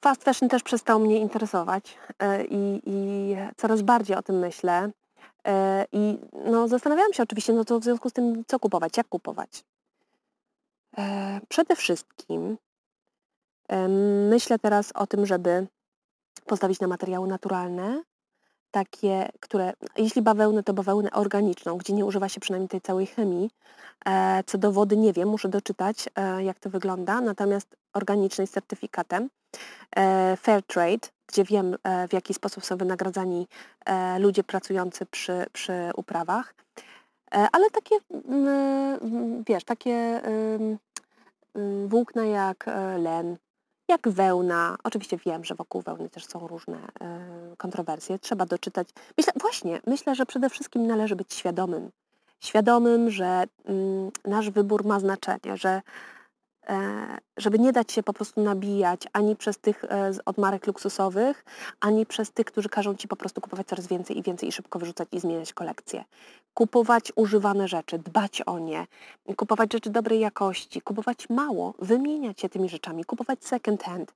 Fast 0.00 0.24
fashion 0.24 0.48
też 0.48 0.62
przestał 0.62 1.00
mnie 1.00 1.18
interesować 1.18 1.98
e, 2.18 2.44
i, 2.44 2.82
i 2.86 3.36
coraz 3.56 3.82
bardziej 3.82 4.16
o 4.16 4.22
tym 4.22 4.38
myślę. 4.38 4.90
E, 5.46 5.86
I 5.92 6.18
no, 6.44 6.68
zastanawiałam 6.68 7.12
się 7.12 7.22
oczywiście, 7.22 7.52
no 7.52 7.64
to 7.64 7.80
w 7.80 7.84
związku 7.84 8.10
z 8.10 8.12
tym, 8.12 8.44
co 8.46 8.58
kupować, 8.58 8.96
jak 8.96 9.08
kupować. 9.08 9.64
Przede 11.48 11.76
wszystkim 11.76 12.56
Myślę 14.30 14.58
teraz 14.58 14.92
o 14.94 15.06
tym, 15.06 15.26
żeby 15.26 15.66
postawić 16.46 16.80
na 16.80 16.86
materiały 16.86 17.28
naturalne, 17.28 18.02
takie, 18.70 19.28
które, 19.40 19.72
jeśli 19.96 20.22
bawełnę, 20.22 20.62
to 20.62 20.72
bawełnę 20.72 21.10
organiczną, 21.10 21.76
gdzie 21.76 21.92
nie 21.92 22.04
używa 22.04 22.28
się 22.28 22.40
przynajmniej 22.40 22.68
tej 22.68 22.80
całej 22.80 23.06
chemii. 23.06 23.50
E, 24.06 24.42
co 24.46 24.58
do 24.58 24.72
wody 24.72 24.96
nie 24.96 25.12
wiem, 25.12 25.28
muszę 25.28 25.48
doczytać, 25.48 26.08
e, 26.16 26.44
jak 26.44 26.58
to 26.58 26.70
wygląda, 26.70 27.20
natomiast 27.20 27.76
organicznej 27.92 28.46
z 28.46 28.50
certyfikatem. 28.50 29.30
E, 29.96 30.36
Fair 30.36 30.62
Trade, 30.62 31.08
gdzie 31.26 31.44
wiem, 31.44 31.76
w 32.08 32.12
jaki 32.12 32.34
sposób 32.34 32.64
są 32.64 32.76
wynagradzani 32.76 33.48
ludzie 34.18 34.44
pracujący 34.44 35.06
przy, 35.06 35.46
przy 35.52 35.72
uprawach. 35.96 36.54
Ale 37.30 37.70
takie, 37.70 37.94
wiesz, 39.46 39.64
takie 39.64 40.20
włókna 41.86 42.24
jak 42.24 42.66
len, 42.98 43.36
jak 43.90 44.08
wełna. 44.08 44.76
Oczywiście 44.84 45.16
wiem, 45.26 45.44
że 45.44 45.54
wokół 45.54 45.82
wełny 45.82 46.08
też 46.08 46.26
są 46.26 46.46
różne 46.46 46.76
y, 46.76 47.56
kontrowersje. 47.56 48.18
Trzeba 48.18 48.46
doczytać. 48.46 48.88
Myślę, 49.16 49.32
właśnie, 49.40 49.80
myślę, 49.86 50.14
że 50.14 50.26
przede 50.26 50.50
wszystkim 50.50 50.86
należy 50.86 51.16
być 51.16 51.34
świadomym. 51.34 51.90
Świadomym, 52.40 53.10
że 53.10 53.44
y, 54.24 54.30
nasz 54.30 54.50
wybór 54.50 54.84
ma 54.84 55.00
znaczenie, 55.00 55.56
że 55.56 55.68
E, 55.78 55.82
żeby 57.36 57.58
nie 57.58 57.72
dać 57.72 57.92
się 57.92 58.02
po 58.02 58.12
prostu 58.12 58.40
nabijać 58.40 59.02
ani 59.12 59.36
przez 59.36 59.58
tych 59.58 59.84
e, 59.84 60.10
od 60.24 60.38
marek 60.38 60.66
luksusowych, 60.66 61.44
ani 61.80 62.06
przez 62.06 62.32
tych, 62.32 62.46
którzy 62.46 62.68
każą 62.68 62.94
Ci 62.94 63.08
po 63.08 63.16
prostu 63.16 63.40
kupować 63.40 63.66
coraz 63.66 63.86
więcej 63.86 64.18
i 64.18 64.22
więcej 64.22 64.48
i 64.48 64.52
szybko 64.52 64.78
wyrzucać 64.78 65.08
i 65.12 65.20
zmieniać 65.20 65.52
kolekcję. 65.52 66.04
Kupować 66.54 67.12
używane 67.16 67.68
rzeczy, 67.68 67.98
dbać 67.98 68.42
o 68.46 68.58
nie, 68.58 68.86
kupować 69.36 69.72
rzeczy 69.72 69.90
dobrej 69.90 70.20
jakości, 70.20 70.80
kupować 70.80 71.30
mało, 71.30 71.74
wymieniać 71.78 72.40
się 72.40 72.48
tymi 72.48 72.68
rzeczami, 72.68 73.04
kupować 73.04 73.44
second 73.44 73.82
hand. 73.82 74.14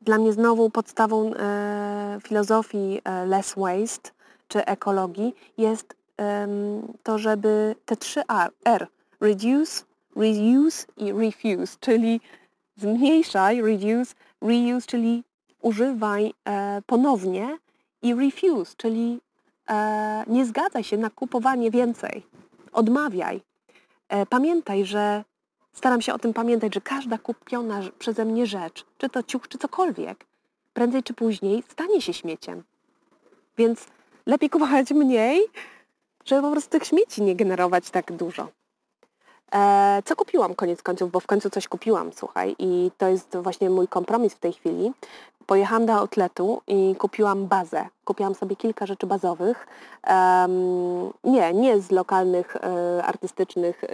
Dla 0.00 0.18
mnie 0.18 0.32
znowu 0.32 0.70
podstawą 0.70 1.34
e, 1.34 2.18
filozofii 2.22 3.00
e, 3.04 3.26
less 3.26 3.54
waste 3.56 4.10
czy 4.48 4.64
ekologii 4.64 5.34
jest 5.58 5.94
e, 6.20 6.48
to, 7.02 7.18
żeby 7.18 7.74
te 7.84 7.96
trzy 7.96 8.22
R, 8.64 8.86
reduce, 9.20 9.84
reuse 10.16 10.86
i 10.96 11.12
refuse, 11.12 11.76
czyli 11.80 12.20
zmniejszaj, 12.76 13.62
reduce, 13.62 14.14
reuse, 14.42 14.86
czyli 14.86 15.24
używaj 15.60 16.34
e, 16.44 16.82
ponownie 16.86 17.58
i 18.02 18.14
refuse, 18.14 18.74
czyli 18.76 19.20
e, 19.70 20.24
nie 20.26 20.46
zgadzaj 20.46 20.84
się 20.84 20.96
na 20.96 21.10
kupowanie 21.10 21.70
więcej. 21.70 22.26
Odmawiaj. 22.72 23.40
E, 24.08 24.26
pamiętaj, 24.26 24.84
że 24.84 25.24
staram 25.72 26.02
się 26.02 26.14
o 26.14 26.18
tym 26.18 26.32
pamiętać, 26.32 26.74
że 26.74 26.80
każda 26.80 27.18
kupiona 27.18 27.80
przeze 27.98 28.24
mnie 28.24 28.46
rzecz, 28.46 28.84
czy 28.98 29.08
to 29.08 29.22
ciuch, 29.22 29.48
czy 29.48 29.58
cokolwiek, 29.58 30.26
prędzej 30.74 31.02
czy 31.02 31.14
później 31.14 31.62
stanie 31.68 32.02
się 32.02 32.12
śmieciem. 32.12 32.62
Więc 33.58 33.86
lepiej 34.26 34.50
kupować 34.50 34.90
mniej, 34.90 35.40
żeby 36.24 36.42
po 36.42 36.50
prostu 36.50 36.70
tych 36.70 36.84
śmieci 36.84 37.22
nie 37.22 37.36
generować 37.36 37.90
tak 37.90 38.12
dużo. 38.12 38.48
E, 39.54 40.02
co 40.04 40.16
kupiłam 40.16 40.54
koniec 40.54 40.82
końców, 40.82 41.10
bo 41.10 41.20
w 41.20 41.26
końcu 41.26 41.50
coś 41.50 41.68
kupiłam, 41.68 42.10
słuchaj, 42.12 42.56
i 42.58 42.90
to 42.98 43.08
jest 43.08 43.36
właśnie 43.36 43.70
mój 43.70 43.88
kompromis 43.88 44.34
w 44.34 44.38
tej 44.38 44.52
chwili. 44.52 44.92
Pojechałam 45.46 45.86
do 45.86 45.92
outletu 45.92 46.62
i 46.66 46.94
kupiłam 46.98 47.46
bazę. 47.46 47.86
Kupiłam 48.04 48.34
sobie 48.34 48.56
kilka 48.56 48.86
rzeczy 48.86 49.06
bazowych. 49.06 49.66
Um, 50.10 51.12
nie, 51.24 51.52
nie 51.52 51.80
z 51.80 51.90
lokalnych, 51.90 52.56
e, 52.56 53.04
artystycznych 53.04 53.84
e, 53.84 53.88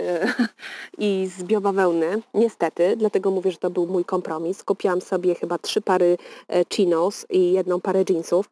i 0.98 1.30
z 1.36 1.42
biobawełny, 1.42 2.22
niestety, 2.34 2.96
dlatego 2.96 3.30
mówię, 3.30 3.50
że 3.50 3.58
to 3.58 3.70
był 3.70 3.86
mój 3.86 4.04
kompromis. 4.04 4.64
Kupiłam 4.64 5.00
sobie 5.00 5.34
chyba 5.34 5.58
trzy 5.58 5.80
pary 5.80 6.18
e, 6.48 6.64
chinos 6.72 7.26
i 7.30 7.52
jedną 7.52 7.80
parę 7.80 8.04
jeansów. 8.08 8.50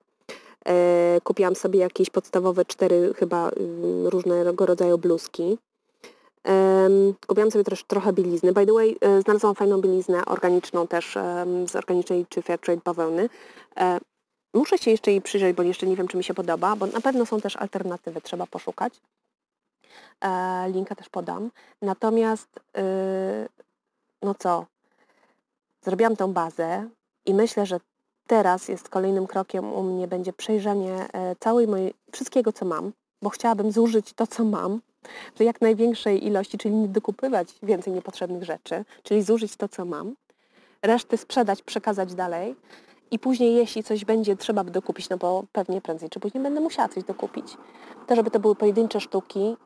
E, 0.66 1.20
kupiłam 1.24 1.54
sobie 1.54 1.80
jakieś 1.80 2.10
podstawowe 2.10 2.64
cztery 2.64 3.14
chyba 3.14 3.48
y, 3.48 4.10
różnego 4.10 4.66
rodzaju 4.66 4.98
bluzki. 4.98 5.58
Um, 6.46 7.14
kupiłam 7.26 7.50
sobie 7.50 7.64
też 7.64 7.84
trochę 7.84 8.12
bielizny. 8.12 8.52
By 8.52 8.66
the 8.66 8.72
way, 8.72 8.96
e, 9.00 9.22
znalazłam 9.22 9.54
fajną 9.54 9.80
bieliznę 9.80 10.24
organiczną 10.24 10.86
też 10.86 11.16
um, 11.16 11.68
z 11.68 11.76
organicznej 11.76 12.26
czy 12.28 12.42
fair 12.42 12.58
trade 12.60 12.80
bawełny. 12.84 13.28
E, 13.76 13.98
muszę 14.54 14.78
się 14.78 14.90
jeszcze 14.90 15.10
jej 15.10 15.22
przyjrzeć, 15.22 15.56
bo 15.56 15.62
jeszcze 15.62 15.86
nie 15.86 15.96
wiem, 15.96 16.08
czy 16.08 16.16
mi 16.16 16.24
się 16.24 16.34
podoba, 16.34 16.76
bo 16.76 16.86
na 16.86 17.00
pewno 17.00 17.26
są 17.26 17.40
też 17.40 17.56
alternatywy, 17.56 18.20
trzeba 18.20 18.46
poszukać. 18.46 19.00
E, 20.20 20.70
linka 20.70 20.94
też 20.94 21.08
podam. 21.08 21.50
Natomiast, 21.82 22.48
e, 22.76 23.48
no 24.22 24.34
co, 24.34 24.66
zrobiłam 25.82 26.16
tą 26.16 26.32
bazę 26.32 26.88
i 27.26 27.34
myślę, 27.34 27.66
że 27.66 27.80
teraz 28.26 28.68
jest 28.68 28.88
kolejnym 28.88 29.26
krokiem 29.26 29.72
u 29.72 29.82
mnie 29.82 30.08
będzie 30.08 30.32
przejrzenie 30.32 31.12
e, 31.12 31.36
całej 31.40 31.66
mojej, 31.66 31.94
wszystkiego, 32.12 32.52
co 32.52 32.64
mam, 32.64 32.92
bo 33.22 33.30
chciałabym 33.30 33.72
zużyć 33.72 34.12
to, 34.12 34.26
co 34.26 34.44
mam, 34.44 34.80
w 35.34 35.40
jak 35.40 35.60
największej 35.60 36.26
ilości, 36.26 36.58
czyli 36.58 36.74
nie 36.74 36.88
dokupywać 36.88 37.48
więcej 37.62 37.92
niepotrzebnych 37.92 38.42
rzeczy, 38.42 38.84
czyli 39.02 39.22
zużyć 39.22 39.56
to, 39.56 39.68
co 39.68 39.84
mam, 39.84 40.14
resztę 40.82 41.16
sprzedać, 41.16 41.62
przekazać 41.62 42.14
dalej 42.14 42.56
i 43.10 43.18
później, 43.18 43.54
jeśli 43.54 43.84
coś 43.84 44.04
będzie 44.04 44.36
trzeba 44.36 44.64
by 44.64 44.70
dokupić, 44.70 45.08
no 45.08 45.16
bo 45.16 45.44
pewnie 45.52 45.80
prędzej 45.80 46.10
czy 46.10 46.20
później 46.20 46.42
będę 46.42 46.60
musiała 46.60 46.88
coś 46.88 47.04
dokupić, 47.04 47.56
to 48.06 48.16
żeby 48.16 48.30
to 48.30 48.40
były 48.40 48.54
pojedyncze 48.54 49.00
sztuki, 49.00 49.56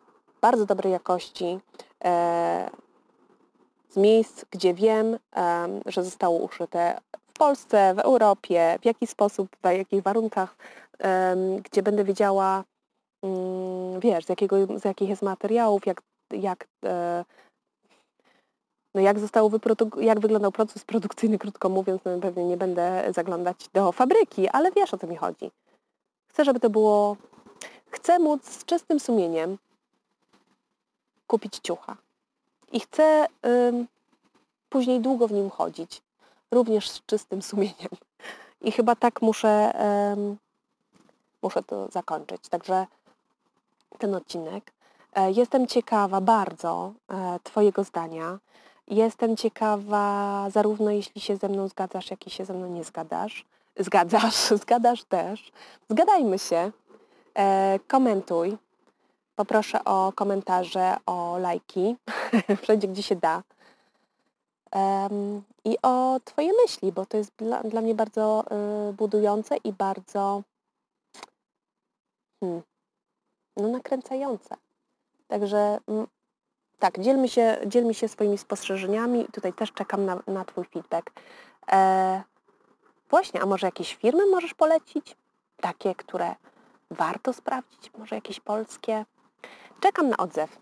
bardzo 0.40 0.66
dobrej 0.66 0.92
jakości, 0.92 1.59
e, 2.05 2.70
z 3.88 3.96
miejsc, 3.96 4.44
gdzie 4.50 4.74
wiem, 4.74 5.18
e, 5.37 5.68
że 5.87 6.05
zostało 6.05 6.38
uszyte 6.38 7.00
w 7.35 7.38
Polsce, 7.38 7.94
w 7.94 7.98
Europie, 7.98 8.79
w 8.83 8.85
jaki 8.85 9.07
sposób, 9.07 9.57
w 9.62 9.64
jakich 9.64 10.03
warunkach, 10.03 10.57
e, 11.01 11.36
gdzie 11.64 11.82
będę 11.82 12.05
wiedziała, 12.05 12.64
wiesz, 14.01 14.25
z, 14.25 14.29
jakiego, 14.29 14.57
z 14.79 14.85
jakich 14.85 15.09
jest 15.09 15.23
materiałów, 15.23 15.87
jak, 15.87 16.03
jak, 16.31 16.66
e, 16.85 17.25
no 18.95 19.01
jak, 19.01 19.18
zostało 19.18 19.51
jak 20.01 20.21
wyglądał 20.21 20.53
proces 20.53 20.85
produkcyjny, 20.85 21.39
krótko 21.39 21.68
mówiąc, 21.68 22.03
no 22.05 22.18
pewnie 22.18 22.45
nie 22.45 22.57
będę 22.57 23.12
zaglądać 23.14 23.68
do 23.73 23.93
fabryki, 23.93 24.49
ale 24.49 24.73
wiesz 24.73 24.95
o 24.95 24.99
co 24.99 25.07
mi 25.07 25.16
chodzi. 25.16 25.51
Chcę, 26.31 26.45
żeby 26.45 26.61
to 26.61 26.71
było... 26.71 27.16
Chcę 27.91 28.18
móc 28.18 28.45
z 28.45 28.64
czystym 28.64 29.01
sumieniem 29.01 29.59
kupić 31.27 31.59
ciucha. 31.62 31.97
I 32.73 32.81
chcę 32.81 33.27
później 34.68 35.01
długo 35.01 35.29
w 35.29 35.33
nim 35.33 35.51
chodzić. 35.51 36.03
Również 36.51 36.91
z 36.91 37.07
czystym 37.07 37.43
sumieniem. 37.43 37.91
I 38.61 38.73
chyba 38.73 38.97
tak 38.97 39.23
muszę, 39.23 39.73
muszę 41.43 41.62
to 41.62 41.89
zakończyć. 41.89 42.49
Także 42.49 42.87
ten 43.99 44.14
odcinek. 44.14 44.72
E, 45.12 45.30
jestem 45.30 45.66
ciekawa 45.66 46.20
bardzo 46.20 46.93
e, 47.09 47.38
Twojego 47.43 47.84
zdania. 47.84 48.38
Jestem 48.88 49.36
ciekawa, 49.36 50.47
zarówno 50.51 50.91
jeśli 50.91 51.20
się 51.20 51.36
ze 51.36 51.49
mną 51.49 51.68
zgadzasz, 51.68 52.11
jak 52.11 52.26
i 52.26 52.30
się 52.30 52.45
ze 52.45 52.55
mną 52.55 52.66
nie 52.66 52.84
zgadzasz. 52.84 53.45
Zgadzasz, 53.78 54.34
zgadasz 54.62 55.05
też. 55.05 55.53
Zgadajmy 55.91 56.38
się. 56.38 56.72
E, 57.34 57.78
komentuj. 57.88 58.57
Poproszę 59.36 59.84
o 59.84 60.12
komentarze, 60.14 60.97
o 61.07 61.38
lajki, 61.38 61.97
wszędzie 62.62 62.88
gdzie 62.88 63.03
się 63.03 63.16
da. 63.16 63.43
I 65.64 65.76
o 65.82 66.20
Twoje 66.24 66.51
myśli, 66.62 66.93
bo 66.93 67.07
to 67.07 67.16
jest 67.16 67.32
dla, 67.36 67.62
dla 67.62 67.80
mnie 67.80 67.95
bardzo 67.95 68.45
budujące 68.99 69.57
i 69.57 69.72
bardzo 69.72 70.43
hmm, 72.41 72.62
no, 73.61 73.69
nakręcające. 73.69 74.57
Także 75.29 75.79
mm, 75.89 76.07
tak, 76.79 77.01
dzielmy 77.01 77.29
się, 77.29 77.59
dzielmy 77.67 77.95
się 77.95 78.09
swoimi 78.09 78.39
spostrzeżeniami. 78.39 79.27
Tutaj 79.33 79.53
też 79.53 79.73
czekam 79.73 80.05
na, 80.05 80.23
na 80.27 80.45
Twój 80.45 80.65
feedback. 80.65 81.11
E, 81.73 82.23
właśnie, 83.11 83.43
a 83.43 83.47
może 83.47 83.67
jakieś 83.67 83.95
firmy 83.95 84.27
możesz 84.27 84.55
polecić? 84.55 85.17
Takie, 85.61 85.95
które 85.95 86.35
warto 86.91 87.33
sprawdzić? 87.33 87.93
Może 87.99 88.15
jakieś 88.15 88.41
polskie? 88.41 89.05
Czekam 89.81 90.09
na 90.09 90.17
odzew 90.17 90.59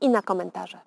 i 0.00 0.08
na 0.08 0.22
komentarze. 0.22 0.80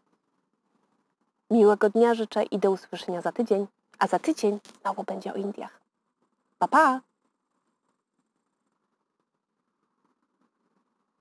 Miłego 1.51 1.89
dnia 1.89 2.13
życzę 2.13 2.43
i 2.43 2.59
do 2.59 2.71
usłyszenia 2.71 3.21
za 3.21 3.31
tydzień. 3.31 3.67
A 3.99 4.07
za 4.07 4.19
tydzień 4.19 4.59
znowu 4.81 5.03
będzie 5.03 5.33
o 5.33 5.37
Indiach. 5.37 5.79
Pa, 6.59 6.67
pa! 6.67 7.01